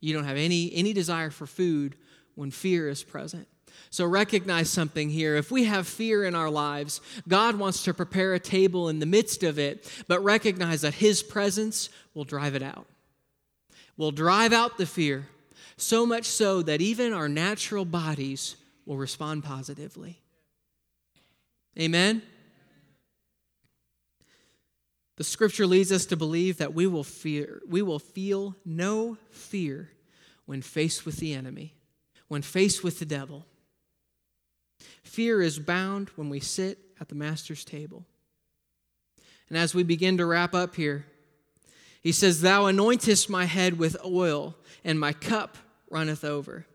You 0.00 0.12
don't 0.12 0.24
have 0.24 0.36
any, 0.36 0.70
any 0.74 0.92
desire 0.92 1.30
for 1.30 1.46
food 1.46 1.96
when 2.34 2.50
fear 2.50 2.90
is 2.90 3.02
present. 3.02 3.48
So 3.88 4.04
recognize 4.04 4.68
something 4.68 5.08
here. 5.08 5.36
If 5.36 5.50
we 5.50 5.64
have 5.64 5.88
fear 5.88 6.22
in 6.22 6.34
our 6.34 6.50
lives, 6.50 7.00
God 7.26 7.56
wants 7.56 7.82
to 7.84 7.94
prepare 7.94 8.34
a 8.34 8.38
table 8.38 8.90
in 8.90 8.98
the 8.98 9.06
midst 9.06 9.42
of 9.42 9.58
it, 9.58 9.90
but 10.06 10.22
recognize 10.22 10.82
that 10.82 10.92
His 10.92 11.22
presence 11.22 11.88
will 12.12 12.24
drive 12.24 12.54
it 12.54 12.62
out. 12.62 12.84
Will 13.96 14.12
drive 14.12 14.52
out 14.52 14.76
the 14.76 14.84
fear, 14.84 15.28
so 15.82 16.06
much 16.06 16.24
so 16.24 16.62
that 16.62 16.80
even 16.80 17.12
our 17.12 17.28
natural 17.28 17.84
bodies 17.84 18.56
will 18.86 18.96
respond 18.96 19.44
positively. 19.44 20.20
Amen? 21.78 22.22
The 25.16 25.24
scripture 25.24 25.66
leads 25.66 25.92
us 25.92 26.06
to 26.06 26.16
believe 26.16 26.58
that 26.58 26.74
we 26.74 26.86
will 26.86 27.04
fear, 27.04 27.60
we 27.68 27.82
will 27.82 27.98
feel 27.98 28.56
no 28.64 29.18
fear 29.30 29.90
when 30.46 30.62
faced 30.62 31.06
with 31.06 31.16
the 31.16 31.34
enemy, 31.34 31.74
when 32.28 32.42
faced 32.42 32.82
with 32.82 32.98
the 32.98 33.04
devil. 33.04 33.46
Fear 35.02 35.42
is 35.42 35.58
bound 35.58 36.08
when 36.16 36.28
we 36.28 36.40
sit 36.40 36.78
at 37.00 37.08
the 37.08 37.14
master's 37.14 37.64
table. 37.64 38.04
And 39.48 39.58
as 39.58 39.74
we 39.74 39.82
begin 39.82 40.16
to 40.16 40.26
wrap 40.26 40.54
up 40.54 40.74
here, 40.74 41.06
he 42.00 42.10
says, 42.10 42.40
Thou 42.40 42.64
anointest 42.64 43.28
my 43.28 43.44
head 43.44 43.78
with 43.78 43.96
oil, 44.04 44.56
and 44.82 44.98
my 44.98 45.12
cup 45.12 45.56
runneth 45.92 46.24
over. 46.24 46.66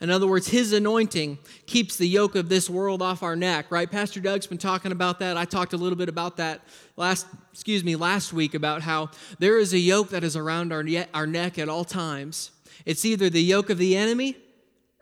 In 0.00 0.10
other 0.10 0.28
words, 0.28 0.48
his 0.48 0.72
anointing 0.72 1.38
keeps 1.66 1.96
the 1.96 2.06
yoke 2.06 2.36
of 2.36 2.48
this 2.48 2.70
world 2.70 3.02
off 3.02 3.22
our 3.22 3.34
neck, 3.34 3.66
right? 3.70 3.90
Pastor 3.90 4.20
Doug's 4.20 4.46
been 4.46 4.58
talking 4.58 4.92
about 4.92 5.18
that. 5.18 5.36
I 5.36 5.44
talked 5.44 5.72
a 5.72 5.76
little 5.76 5.98
bit 5.98 6.08
about 6.08 6.36
that 6.36 6.60
last, 6.96 7.26
excuse 7.52 7.82
me, 7.82 7.96
last 7.96 8.32
week 8.32 8.54
about 8.54 8.82
how 8.82 9.10
there 9.40 9.58
is 9.58 9.72
a 9.72 9.78
yoke 9.78 10.10
that 10.10 10.22
is 10.22 10.36
around 10.36 10.72
our, 10.72 10.84
our 11.12 11.26
neck 11.26 11.58
at 11.58 11.68
all 11.68 11.84
times. 11.84 12.52
It's 12.86 13.04
either 13.04 13.28
the 13.28 13.42
yoke 13.42 13.70
of 13.70 13.78
the 13.78 13.96
enemy 13.96 14.36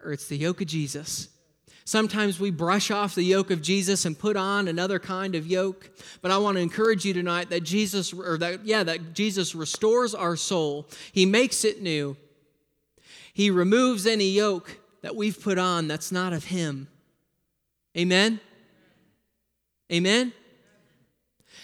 or 0.03 0.13
it's 0.13 0.29
the 0.29 0.37
yoke 0.37 0.63
of 0.63 0.67
Jesus. 0.67 1.29
Sometimes 1.85 2.41
we 2.41 2.51
brush 2.51 2.91
off 2.91 3.15
the 3.15 3.23
yoke 3.23 3.51
of 3.51 3.63
Jesus 3.63 4.07
and 4.07 4.19
put 4.19 4.37
on 4.37 4.67
another 4.67 4.99
kind 4.99 5.35
of 5.37 5.47
yoke. 5.47 5.91
But 6.21 6.33
I 6.33 6.39
want 6.39 6.57
to 6.57 6.61
encourage 6.61 7.05
you 7.05 7.13
tonight 7.13 7.51
that 7.51 7.63
Jesus, 7.63 8.13
or 8.13 8.39
that, 8.39 8.65
yeah, 8.65 8.83
that 8.83 9.13
Jesus 9.13 9.55
restores 9.55 10.15
our 10.15 10.37
soul. 10.37 10.89
He 11.13 11.27
makes 11.27 11.65
it 11.65 11.83
new. 11.83 12.17
He 13.37 13.51
removes 13.51 14.07
any 14.07 14.31
yoke 14.31 14.79
that 15.03 15.15
we've 15.15 15.39
put 15.39 15.59
on 15.59 15.89
that's 15.89 16.11
not 16.11 16.33
of 16.33 16.45
Him. 16.45 16.89
Amen? 17.95 18.41
Amen? 19.93 20.33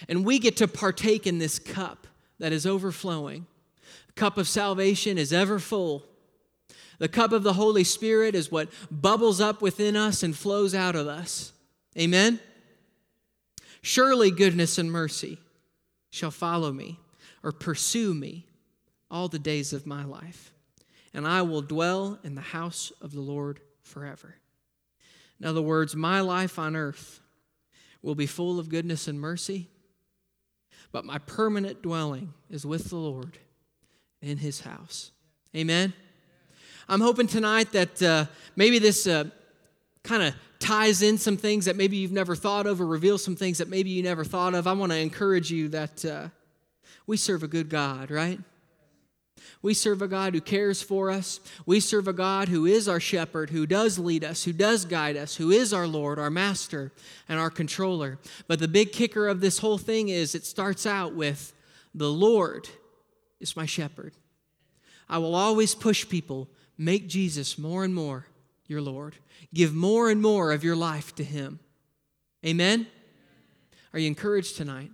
And 0.07 0.23
we 0.23 0.39
get 0.39 0.59
to 0.59 0.69
partake 0.69 1.27
in 1.27 1.39
this 1.39 1.59
cup 1.59 2.07
that 2.39 2.53
is 2.53 2.67
overflowing. 2.67 3.47
The 4.09 4.13
cup 4.13 4.37
of 4.37 4.49
salvation 4.49 5.17
is 5.17 5.33
ever 5.33 5.59
full. 5.59 6.05
The 6.99 7.09
cup 7.09 7.33
of 7.33 7.43
the 7.43 7.55
Holy 7.55 7.85
Spirit 7.85 8.35
is 8.35 8.53
what 8.53 8.69
bubbles 8.91 9.41
up 9.41 9.63
within 9.63 9.97
us 9.97 10.23
and 10.23 10.37
flows 10.37 10.75
out 10.75 10.95
of 10.95 11.07
us. 11.07 11.55
Amen? 11.99 12.39
Surely 13.81 14.31
goodness 14.31 14.77
and 14.77 14.93
mercy 14.93 15.39
shall 16.11 16.31
follow 16.31 16.71
me 16.71 17.01
or 17.43 17.51
pursue 17.51 18.13
me 18.13 18.45
all 19.11 19.29
the 19.29 19.39
days 19.39 19.73
of 19.73 19.87
my 19.87 20.05
life 20.05 20.53
and 21.15 21.27
I 21.27 21.43
will 21.43 21.63
dwell 21.63 22.19
in 22.25 22.35
the 22.35 22.41
house 22.41 22.93
of 23.01 23.13
the 23.13 23.21
Lord 23.21 23.61
forever. 23.83 24.37
In 25.41 25.47
other 25.47 25.63
words, 25.63 25.95
my 25.97 26.21
life 26.21 26.59
on 26.59 26.77
earth 26.77 27.21
will 28.01 28.15
be 28.15 28.27
full 28.27 28.59
of 28.59 28.69
goodness 28.69 29.09
and 29.09 29.21
mercy, 29.21 29.69
but 30.91 31.05
my 31.05 31.19
permanent 31.19 31.83
dwelling 31.83 32.33
is 32.51 32.65
with 32.65 32.91
the 32.91 32.97
Lord 32.97 33.39
in 34.21 34.39
his 34.39 34.61
house. 34.61 35.11
Amen. 35.55 35.93
I'm 36.89 37.01
hoping 37.01 37.27
tonight 37.27 37.73
that 37.73 38.03
uh, 38.03 38.27
maybe 38.57 38.79
this 38.79 39.07
uh, 39.07 39.25
kind 40.03 40.23
of 40.23 40.35
ties 40.59 41.03
in 41.03 41.19
some 41.19 41.37
things 41.37 41.65
that 41.65 41.77
maybe 41.77 41.97
you've 41.97 42.13
never 42.13 42.35
thought 42.35 42.67
of 42.67 42.81
or 42.81 42.87
reveals 42.87 43.25
some 43.25 43.37
things 43.37 43.59
that 43.59 43.69
maybe 43.69 43.91
you 43.91 44.03
never 44.03 44.25
thought 44.25 44.55
of. 44.55 44.67
I 44.67 44.73
want 44.73 44.93
to 44.93 44.99
encourage 44.99 45.51
you 45.51 45.69
that 45.69 46.05
uh, 46.05 46.29
we 47.07 47.17
serve 47.17 47.43
a 47.43 47.49
good 47.49 47.69
God, 47.69 48.11
right? 48.11 48.39
We 49.63 49.75
serve 49.75 50.03
a 50.03 50.09
God 50.09 50.35
who 50.35 50.41
cares 50.41 50.83
for 50.83 51.11
us. 51.11 51.41
We 51.67 51.81
serve 51.81 52.09
a 52.09 52.13
God 52.13 52.49
who 52.49 52.67
is 52.67 52.89
our 52.89 53.01
shepherd, 53.01 53.51
who 53.51 53.67
does 53.67 53.99
lead 53.99 54.25
us, 54.25 54.45
who 54.45 54.53
does 54.53 54.85
guide 54.85 55.17
us, 55.17 55.37
who 55.37 55.51
is 55.51 55.73
our 55.73 55.87
Lord, 55.87 56.19
our 56.19 56.31
master, 56.31 56.93
and 57.29 57.39
our 57.39 57.51
controller. 57.51 58.19
But 58.49 58.59
the 58.59 58.69
big 58.69 58.93
kicker 58.93 59.29
of 59.29 59.41
this 59.41 59.59
whole 59.59 59.79
thing 59.79 60.09
is 60.09 60.35
it 60.35 60.45
starts 60.45 60.87
out 60.87 61.15
with 61.15 61.53
the 61.95 62.11
Lord 62.11 62.69
is 63.41 63.57
my 63.57 63.67
shepherd. 63.67 64.15
I 65.09 65.19
will 65.19 65.35
always 65.35 65.75
push 65.75 66.09
people, 66.09 66.49
make 66.79 67.09
Jesus 67.09 67.59
more 67.59 67.85
and 67.85 67.95
more 67.95 68.27
your 68.67 68.81
Lord. 68.81 69.17
Give 69.53 69.75
more 69.75 70.09
and 70.11 70.23
more 70.23 70.53
of 70.53 70.65
your 70.65 70.77
life 70.77 71.15
to 71.17 71.25
Him. 71.25 71.61
Amen? 72.45 72.87
Are 73.93 73.99
you 73.99 74.07
encouraged 74.07 74.57
tonight? 74.57 74.91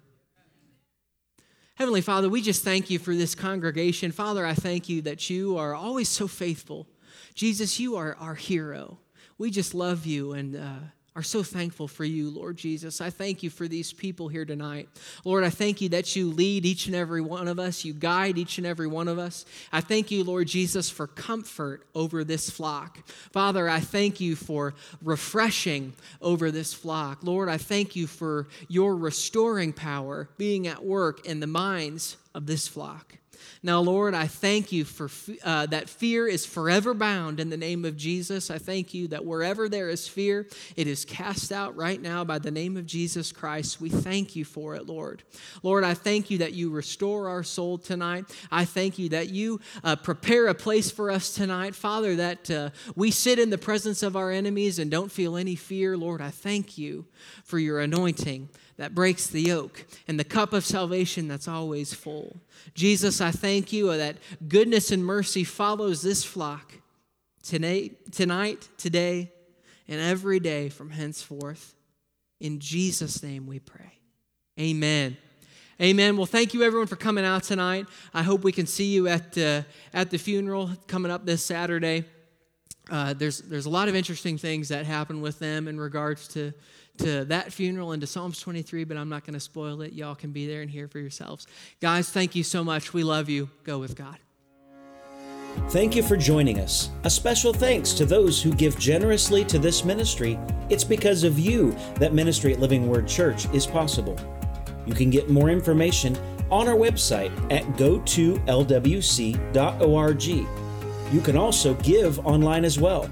Heavenly 1.79 2.01
Father, 2.01 2.29
we 2.29 2.43
just 2.43 2.65
thank 2.65 2.91
you 2.91 2.99
for 2.99 3.15
this 3.15 3.37
congregation. 3.37 4.11
Father, 4.11 4.45
I 4.45 4.53
thank 4.53 4.89
you 4.89 5.01
that 5.03 5.31
you 5.31 5.59
are 5.59 5.77
always 5.77 6.09
so 6.09 6.27
faithful. 6.27 6.89
Jesus, 7.37 7.79
you 7.79 7.95
are 7.95 8.17
our 8.19 8.35
hero. 8.35 8.99
We 9.39 9.53
just 9.53 9.75
love 9.75 10.05
you 10.05 10.33
and 10.33 10.57
uh, 10.57 10.79
are 11.19 11.23
so 11.25 11.43
thankful 11.43 11.89
for 11.89 12.05
you, 12.05 12.31
Lord 12.31 12.57
Jesus. 12.57 13.01
I 13.01 13.11
thank 13.11 13.43
you 13.43 13.51
for 13.51 13.67
these 13.67 13.93
people 13.93 14.29
here 14.29 14.45
tonight. 14.45 14.89
Lord, 15.25 15.43
I 15.43 15.51
thank 15.51 15.81
you 15.81 15.89
that 15.89 16.15
you 16.15 16.31
lead 16.31 16.65
each 16.65 16.87
and 16.87 16.95
every 16.95 17.21
one 17.21 17.49
of 17.49 17.59
us, 17.59 17.85
you 17.85 17.93
guide 17.93 18.39
each 18.39 18.57
and 18.59 18.65
every 18.65 18.87
one 18.87 19.09
of 19.09 19.19
us. 19.19 19.45
I 19.73 19.81
thank 19.81 20.13
you, 20.13 20.23
Lord 20.23 20.47
Jesus, 20.47 20.89
for 20.89 21.09
comfort 21.09 21.85
over 21.93 22.23
this 22.23 22.51
flock. 22.51 23.05
Father, 23.33 23.69
I 23.69 23.81
thank 23.81 24.21
you 24.21 24.37
for 24.37 24.75
refreshing 25.03 25.93
over 26.23 26.53
this 26.53 26.73
flock. 26.73 27.25
Lord, 27.25 27.49
I 27.49 27.57
thank 27.59 27.97
you 27.97 28.07
for 28.07 28.47
your 28.69 28.95
restoring 28.95 29.73
power 29.73 30.29
being 30.39 30.69
at 30.69 30.85
work 30.85 31.27
in 31.27 31.41
the 31.41 31.49
minds 31.49 32.17
of 32.33 32.47
this 32.47 32.69
flock. 32.69 33.17
Now, 33.63 33.81
Lord, 33.81 34.15
I 34.15 34.27
thank 34.27 34.73
you 34.73 34.85
for 34.85 35.11
uh, 35.45 35.67
that 35.67 35.89
fear 35.89 36.27
is 36.27 36.47
forever 36.47 36.95
bound 36.95 37.41
in 37.41 37.51
the 37.51 37.57
name 37.57 37.85
of 37.85 37.97
Jesus. 37.97 38.51
I 38.51 38.59
thank 38.59 38.95
you 38.95 39.09
that 39.09 39.25
wherever 39.25 39.69
there 39.69 39.89
is 39.89 40.07
fear, 40.07 40.47
it 40.77 40.87
is 40.87 41.05
cast 41.05 41.53
out 41.53 41.77
right 41.77 42.01
now 42.01 42.25
by 42.25 42.39
the 42.39 42.51
name 42.51 42.77
of 42.77 42.87
Jesus 42.87 43.33
Christ. 43.33 43.81
We 43.81 43.89
thank 43.89 44.37
you 44.37 44.45
for 44.45 44.75
it, 44.75 44.87
Lord. 44.87 45.23
Lord, 45.63 45.85
I 45.85 45.95
thank 45.95 46.31
you 46.31 46.39
that 46.39 46.53
you 46.53 46.71
restore 46.71 47.29
our 47.29 47.43
soul 47.43 47.79
tonight. 47.79 48.25
I 48.51 48.65
thank 48.65 48.99
you 48.99 49.09
that 49.11 49.29
you 49.29 49.61
uh, 49.83 49.97
prepare 49.97 50.49
a 50.49 50.55
place 50.55 50.91
for 50.91 51.11
us 51.11 51.35
tonight, 51.35 51.75
Father, 51.75 52.17
that 52.17 52.51
uh, 52.51 52.71
we 52.95 53.11
sit 53.11 53.39
in 53.39 53.51
the 53.51 53.59
presence 53.59 54.03
of 54.03 54.17
our 54.17 54.31
enemies 54.31 54.79
and 54.79 54.91
don't 54.91 55.11
feel 55.11 55.37
any 55.37 55.57
fear. 55.57 55.97
Lord, 55.97 56.21
I 56.21 56.31
thank 56.31 56.79
you 56.79 57.07
for 57.45 57.59
your 57.59 57.81
anointing 57.81 58.49
that 58.79 58.95
breaks 58.95 59.27
the 59.27 59.43
yoke 59.43 59.85
and 60.07 60.19
the 60.19 60.25
cup 60.25 60.53
of 60.53 60.65
salvation 60.65 61.29
that's 61.29 61.49
always 61.49 61.93
full. 61.93 62.41
Jesus, 62.75 63.21
I 63.21 63.31
thank 63.31 63.73
you 63.73 63.95
that 63.97 64.17
goodness 64.49 64.91
and 64.91 65.05
mercy 65.05 65.45
follows 65.45 66.01
this 66.01 66.25
flock 66.25 66.73
tonight, 67.43 68.13
tonight, 68.13 68.69
today, 68.79 69.33
and 69.89 70.01
every 70.01 70.41
day 70.41 70.69
from 70.69 70.91
henceforth. 70.91 71.75
In 72.41 72.61
Jesus' 72.61 73.23
name 73.23 73.47
we 73.47 73.59
pray. 73.59 73.99
Amen. 74.61 75.17
Amen. 75.81 76.17
Well, 76.17 76.27
thank 76.27 76.55
you 76.55 76.63
everyone 76.63 76.89
for 76.89 76.97
coming 76.97 77.25
out 77.25 77.45
tonight. 77.45 77.87
I 78.13 78.23
hope 78.23 78.43
we 78.43 78.53
can 78.53 78.67
see 78.67 78.87
you 78.87 79.09
at 79.09 79.39
uh, 79.39 79.63
at 79.95 80.11
the 80.11 80.19
funeral 80.19 80.71
coming 80.89 81.11
up 81.11 81.25
this 81.25 81.45
Saturday. 81.45 82.05
Uh, 82.91 83.15
there's 83.15 83.39
there's 83.43 83.67
a 83.67 83.71
lot 83.71 83.89
of 83.89 83.95
interesting 83.95 84.39
things 84.39 84.69
that 84.69 84.87
happen 84.87 85.21
with 85.21 85.39
them 85.39 85.69
in 85.69 85.79
regards 85.79 86.27
to 86.29 86.53
to 86.99 87.25
that 87.27 87.53
funeral 87.53 87.93
and 87.93 88.01
to 88.01 88.07
Psalms 88.07 88.41
23, 88.41 88.85
but 88.85 88.97
I'm 88.97 89.09
not 89.09 89.25
going 89.25 89.35
to 89.35 89.41
spoil 89.41 89.83
it. 89.83 89.93
Y'all 89.93 90.15
can 90.15 90.31
be 90.31 90.47
there 90.47 90.63
and 90.63 90.71
hear 90.71 90.89
for 90.89 90.99
yourselves. 90.99 91.47
Guys, 91.81 92.11
thank 92.11 92.35
you 92.35 92.43
so 92.43 92.63
much. 92.63 92.93
We 92.93 93.03
love 93.03 93.29
you. 93.29 93.51
Go 93.65 93.79
with 93.79 93.97
God. 93.97 94.19
Thank 95.71 95.97
you 95.97 96.03
for 96.03 96.17
joining 96.17 96.61
us. 96.61 96.91
A 97.05 97.11
special 97.11 97.53
thanks 97.53 97.93
to 97.95 98.07
those 98.07 98.41
who 98.41 98.53
give 98.55 98.79
generously 98.79 99.45
to 99.47 99.59
this 99.59 99.85
ministry. 99.85 100.39
It's 100.71 100.85
because 100.85 101.25
of 101.25 101.39
you 101.39 101.77
that 101.97 102.15
ministry 102.15 102.53
at 102.55 102.61
Living 102.61 102.89
Word 102.89 103.07
Church 103.09 103.53
is 103.53 103.67
possible. 103.67 104.19
You 104.87 104.95
can 104.95 105.11
get 105.11 105.29
more 105.29 105.51
information 105.51 106.17
on 106.51 106.69
our 106.69 106.77
website 106.77 107.31
at 107.53 107.65
go2lwc.org. 107.77 108.39
You 111.13 111.21
can 111.21 111.37
also 111.37 111.75
give 111.75 112.19
online 112.27 112.65
as 112.65 112.79
well. 112.79 113.11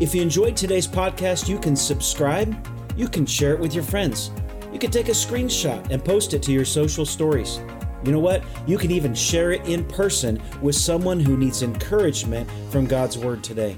If 0.00 0.14
you 0.14 0.22
enjoyed 0.22 0.56
today's 0.56 0.86
podcast, 0.86 1.48
you 1.48 1.58
can 1.58 1.76
subscribe, 1.76 2.54
you 2.96 3.08
can 3.08 3.26
share 3.26 3.52
it 3.52 3.60
with 3.60 3.74
your 3.74 3.84
friends, 3.84 4.30
you 4.72 4.78
can 4.78 4.90
take 4.90 5.08
a 5.08 5.12
screenshot 5.12 5.90
and 5.90 6.04
post 6.04 6.34
it 6.34 6.42
to 6.44 6.52
your 6.52 6.64
social 6.64 7.06
stories. 7.06 7.60
You 8.04 8.12
know 8.12 8.20
what? 8.20 8.44
You 8.66 8.78
can 8.78 8.90
even 8.90 9.14
share 9.14 9.52
it 9.52 9.66
in 9.66 9.84
person 9.84 10.40
with 10.60 10.74
someone 10.74 11.18
who 11.18 11.36
needs 11.36 11.62
encouragement 11.62 12.48
from 12.70 12.86
God's 12.86 13.18
Word 13.18 13.42
today. 13.42 13.76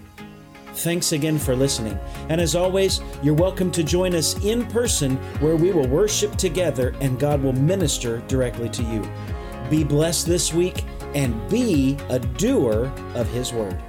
Thanks 0.75 1.13
again 1.13 1.39
for 1.39 1.57
listening. 1.57 1.99
And 2.29 2.41
as 2.41 2.55
always, 2.55 3.01
you're 3.23 3.35
welcome 3.35 3.71
to 3.73 3.83
join 3.83 4.15
us 4.15 4.37
in 4.45 4.67
person 4.67 5.17
where 5.41 5.57
we 5.57 5.73
will 5.73 5.89
worship 5.89 6.37
together 6.37 6.95
and 7.01 7.19
God 7.19 7.43
will 7.43 7.55
minister 7.55 8.19
directly 8.29 8.69
to 8.69 8.83
you. 8.83 9.09
Be 9.71 9.83
blessed 9.83 10.27
this 10.27 10.53
week 10.53 10.85
and 11.15 11.49
be 11.49 11.97
a 12.11 12.19
doer 12.19 12.93
of 13.15 13.29
His 13.31 13.53
Word. 13.53 13.83